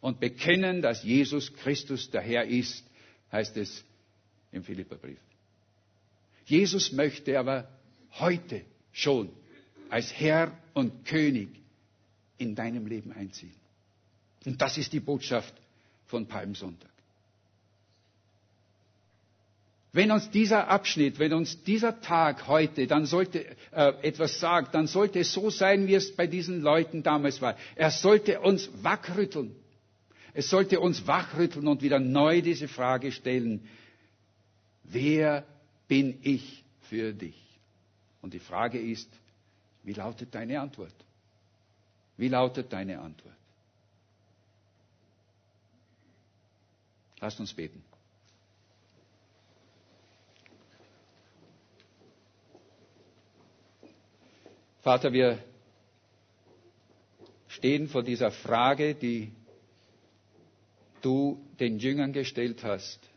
und 0.00 0.20
bekennen, 0.20 0.82
dass 0.82 1.02
Jesus 1.02 1.52
Christus 1.54 2.10
der 2.10 2.20
Herr 2.20 2.44
ist, 2.46 2.84
heißt 3.32 3.56
es 3.56 3.84
im 4.52 4.62
Philipperbrief. 4.62 5.18
Jesus 6.48 6.92
möchte 6.92 7.38
aber 7.38 7.68
heute 8.18 8.62
schon 8.90 9.28
als 9.90 10.12
Herr 10.14 10.50
und 10.72 11.04
König 11.04 11.50
in 12.38 12.54
deinem 12.54 12.86
Leben 12.86 13.12
einziehen. 13.12 13.54
Und 14.46 14.60
das 14.62 14.78
ist 14.78 14.94
die 14.94 15.00
Botschaft 15.00 15.52
von 16.06 16.26
Palmsonntag. 16.26 16.90
Wenn 19.92 20.10
uns 20.10 20.30
dieser 20.30 20.68
Abschnitt, 20.68 21.18
wenn 21.18 21.34
uns 21.34 21.62
dieser 21.64 22.00
Tag 22.00 22.46
heute 22.46 22.86
dann 22.86 23.04
sollte 23.04 23.44
äh, 23.72 23.92
etwas 24.02 24.40
sagt, 24.40 24.74
dann 24.74 24.86
sollte 24.86 25.18
es 25.18 25.32
so 25.32 25.50
sein, 25.50 25.86
wie 25.86 25.94
es 25.94 26.16
bei 26.16 26.26
diesen 26.26 26.62
Leuten 26.62 27.02
damals 27.02 27.42
war. 27.42 27.56
Er 27.76 27.90
sollte 27.90 28.40
uns 28.40 28.70
wachrütteln. 28.82 29.54
Es 30.32 30.48
sollte 30.48 30.80
uns 30.80 31.06
wachrütteln 31.06 31.66
und 31.68 31.82
wieder 31.82 31.98
neu 31.98 32.40
diese 32.40 32.68
Frage 32.68 33.12
stellen, 33.12 33.68
wer 34.84 35.44
bin 35.88 36.18
ich 36.22 36.64
für 36.82 37.12
dich? 37.12 37.36
Und 38.22 38.34
die 38.34 38.38
Frage 38.38 38.78
ist, 38.78 39.08
wie 39.82 39.94
lautet 39.94 40.34
deine 40.34 40.60
Antwort? 40.60 40.94
Wie 42.16 42.28
lautet 42.28 42.72
deine 42.72 43.00
Antwort? 43.00 43.34
Lasst 47.20 47.40
uns 47.40 47.52
beten. 47.52 47.82
Vater, 54.82 55.12
wir 55.12 55.42
stehen 57.48 57.88
vor 57.88 58.02
dieser 58.02 58.30
Frage, 58.30 58.94
die 58.94 59.32
du 61.02 61.44
den 61.58 61.78
Jüngern 61.78 62.12
gestellt 62.12 62.62
hast. 62.62 63.07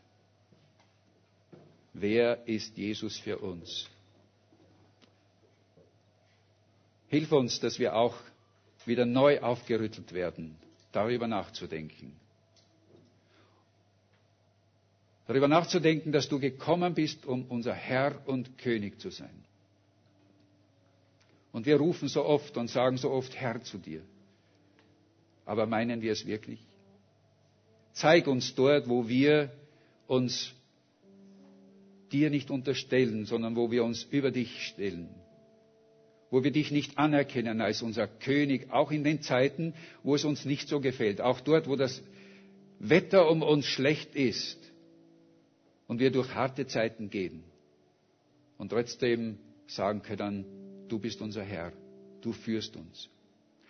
Wer 2.02 2.48
ist 2.48 2.78
Jesus 2.78 3.20
für 3.20 3.38
uns? 3.38 3.88
Hilf 7.10 7.32
uns, 7.32 7.60
dass 7.60 7.78
wir 7.78 7.96
auch 7.96 8.16
wieder 8.88 9.06
neu 9.06 9.40
aufgerüttelt 9.42 10.12
werden, 10.12 10.56
darüber 10.92 11.28
nachzudenken. 11.28 12.14
Darüber 15.28 15.48
nachzudenken, 15.48 16.12
dass 16.12 16.28
du 16.28 16.40
gekommen 16.40 16.96
bist, 16.96 17.28
um 17.28 17.46
unser 17.46 17.74
Herr 17.76 18.28
und 18.28 18.58
König 18.58 19.00
zu 19.00 19.12
sein. 19.12 19.46
Und 21.52 21.68
wir 21.68 21.78
rufen 21.78 22.08
so 22.08 22.26
oft 22.26 22.58
und 22.58 22.68
sagen 22.70 22.98
so 22.98 23.12
oft 23.12 23.36
Herr 23.36 23.62
zu 23.62 23.78
dir. 23.78 24.02
Aber 25.46 25.68
meinen 25.68 26.02
wir 26.02 26.14
es 26.14 26.26
wirklich? 26.26 26.66
Zeig 27.94 28.26
uns 28.26 28.56
dort, 28.56 28.90
wo 28.90 29.08
wir 29.08 29.52
uns 30.08 30.56
dir 32.12 32.30
nicht 32.30 32.52
unterstellen, 32.52 33.26
sondern 33.26 33.56
wo 33.56 33.72
wir 33.72 33.84
uns 33.84 34.04
über 34.04 34.32
dich 34.32 34.66
stellen. 34.68 35.10
Wo 36.30 36.44
wir 36.44 36.52
dich 36.52 36.72
nicht 36.72 36.98
anerkennen 36.98 37.62
als 37.62 37.82
unser 37.82 38.08
König, 38.08 38.72
auch 38.72 38.92
in 38.92 39.04
den 39.04 39.22
Zeiten, 39.22 39.74
wo 40.04 40.16
es 40.16 40.24
uns 40.24 40.46
nicht 40.46 40.68
so 40.70 40.80
gefällt. 40.80 41.20
Auch 41.22 41.42
dort, 41.42 41.68
wo 41.68 41.76
das 41.76 42.02
Wetter 42.80 43.30
um 43.30 43.42
uns 43.44 43.66
schlecht 43.66 44.16
ist 44.16 44.58
und 45.88 46.00
wir 46.00 46.12
durch 46.12 46.34
harte 46.34 46.68
Zeiten 46.68 47.10
gehen. 47.10 47.44
Und 48.58 48.70
trotzdem 48.70 49.38
sagen 49.68 50.02
können, 50.02 50.46
du 50.88 51.00
bist 51.00 51.22
unser 51.22 51.44
Herr, 51.44 51.74
du 52.22 52.32
führst 52.32 52.76
uns, 52.76 53.10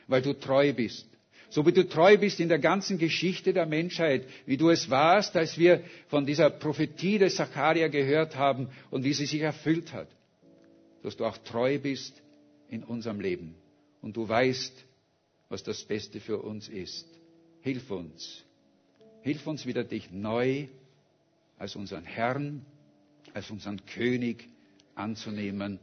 weil 0.07 0.21
du 0.21 0.33
treu 0.33 0.73
bist, 0.73 1.07
So 1.51 1.65
wie 1.65 1.73
du 1.73 1.87
treu 1.87 2.17
bist 2.17 2.39
in 2.39 2.47
der 2.47 2.59
ganzen 2.59 2.97
Geschichte 2.97 3.51
der 3.51 3.65
Menschheit, 3.65 4.25
wie 4.45 4.55
du 4.55 4.69
es 4.69 4.89
warst, 4.89 5.35
als 5.35 5.57
wir 5.57 5.83
von 6.07 6.25
dieser 6.25 6.49
Prophetie 6.49 7.17
des 7.17 7.35
Zacharia 7.35 7.89
gehört 7.89 8.37
haben 8.37 8.69
und 8.89 9.03
wie 9.03 9.13
sie 9.13 9.25
sich 9.25 9.41
erfüllt 9.41 9.91
hat. 9.91 10.07
Dass 11.03 11.17
du 11.17 11.25
auch 11.25 11.37
treu 11.37 11.77
bist 11.77 12.21
in 12.69 12.85
unserem 12.85 13.19
Leben. 13.19 13.55
Und 14.01 14.15
du 14.15 14.29
weißt, 14.29 14.85
was 15.49 15.61
das 15.61 15.83
Beste 15.83 16.21
für 16.21 16.37
uns 16.37 16.69
ist. 16.69 17.05
Hilf 17.59 17.91
uns. 17.91 18.45
Hilf 19.21 19.45
uns 19.45 19.65
wieder, 19.65 19.83
dich 19.83 20.09
neu 20.09 20.67
als 21.57 21.75
unseren 21.75 22.05
Herrn, 22.05 22.65
als 23.33 23.51
unseren 23.51 23.85
König 23.87 24.47
anzunehmen 24.95 25.79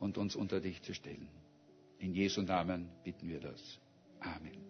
und 0.00 0.18
uns 0.18 0.34
unter 0.34 0.60
dich 0.60 0.82
zu 0.82 0.92
stellen. 0.92 1.28
In 2.00 2.14
Jesu 2.14 2.42
Namen 2.42 2.88
bitten 3.04 3.28
wir 3.28 3.38
das. 3.38 3.79
Amen. 4.20 4.60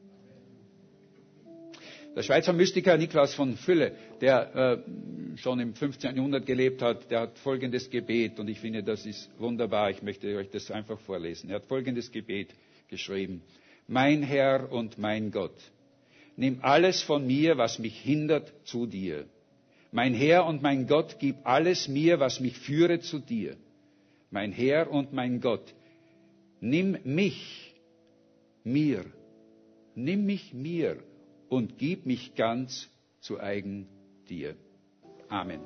Der 2.17 2.25
Schweizer 2.25 2.53
Mystiker 2.53 2.97
Niklaus 2.97 3.35
von 3.35 3.57
Fülle, 3.57 3.93
der 4.21 4.83
äh, 4.85 5.39
schon 5.39 5.61
im 5.61 5.75
15. 5.75 6.17
Jahrhundert 6.17 6.45
gelebt 6.45 6.83
hat, 6.83 7.09
der 7.11 7.21
hat 7.21 7.39
folgendes 7.39 7.89
Gebet, 7.89 8.41
und 8.41 8.49
ich 8.49 8.59
finde, 8.59 8.83
das 8.83 9.07
ist 9.07 9.31
wunderbar, 9.39 9.91
ich 9.91 10.03
möchte 10.03 10.35
euch 10.37 10.51
das 10.51 10.71
einfach 10.73 10.99
vorlesen. 10.99 11.51
Er 11.51 11.57
hat 11.57 11.67
folgendes 11.67 12.11
Gebet 12.11 12.49
geschrieben. 12.89 13.43
Mein 13.87 14.23
Herr 14.25 14.73
und 14.73 14.99
mein 14.99 15.31
Gott, 15.31 15.57
nimm 16.37 16.59
alles 16.63 17.01
von 17.03 17.27
mir, 17.27 17.59
was 17.59 17.79
mich 17.79 17.99
hindert, 18.01 18.53
zu 18.65 18.87
dir. 18.87 19.27
Mein 19.93 20.15
Herr 20.15 20.47
und 20.47 20.63
mein 20.63 20.87
Gott, 20.87 21.17
gib 21.21 21.37
alles 21.45 21.87
mir, 21.89 22.19
was 22.19 22.41
mich 22.41 22.59
führe 22.59 23.01
zu 23.01 23.21
dir. 23.21 23.57
Mein 24.31 24.53
Herr 24.53 24.91
und 24.91 25.13
mein 25.13 25.41
Gott, 25.41 25.75
nimm 26.61 26.97
mich, 27.05 27.75
mir, 28.65 29.05
nimm 29.95 30.27
mich 30.27 30.55
mir 30.55 31.03
und 31.49 31.79
gib 31.79 32.07
mich 32.07 32.35
ganz 32.35 32.89
zu 33.21 33.41
eigen 33.41 33.89
dir. 34.29 34.57
Amen. 35.29 35.61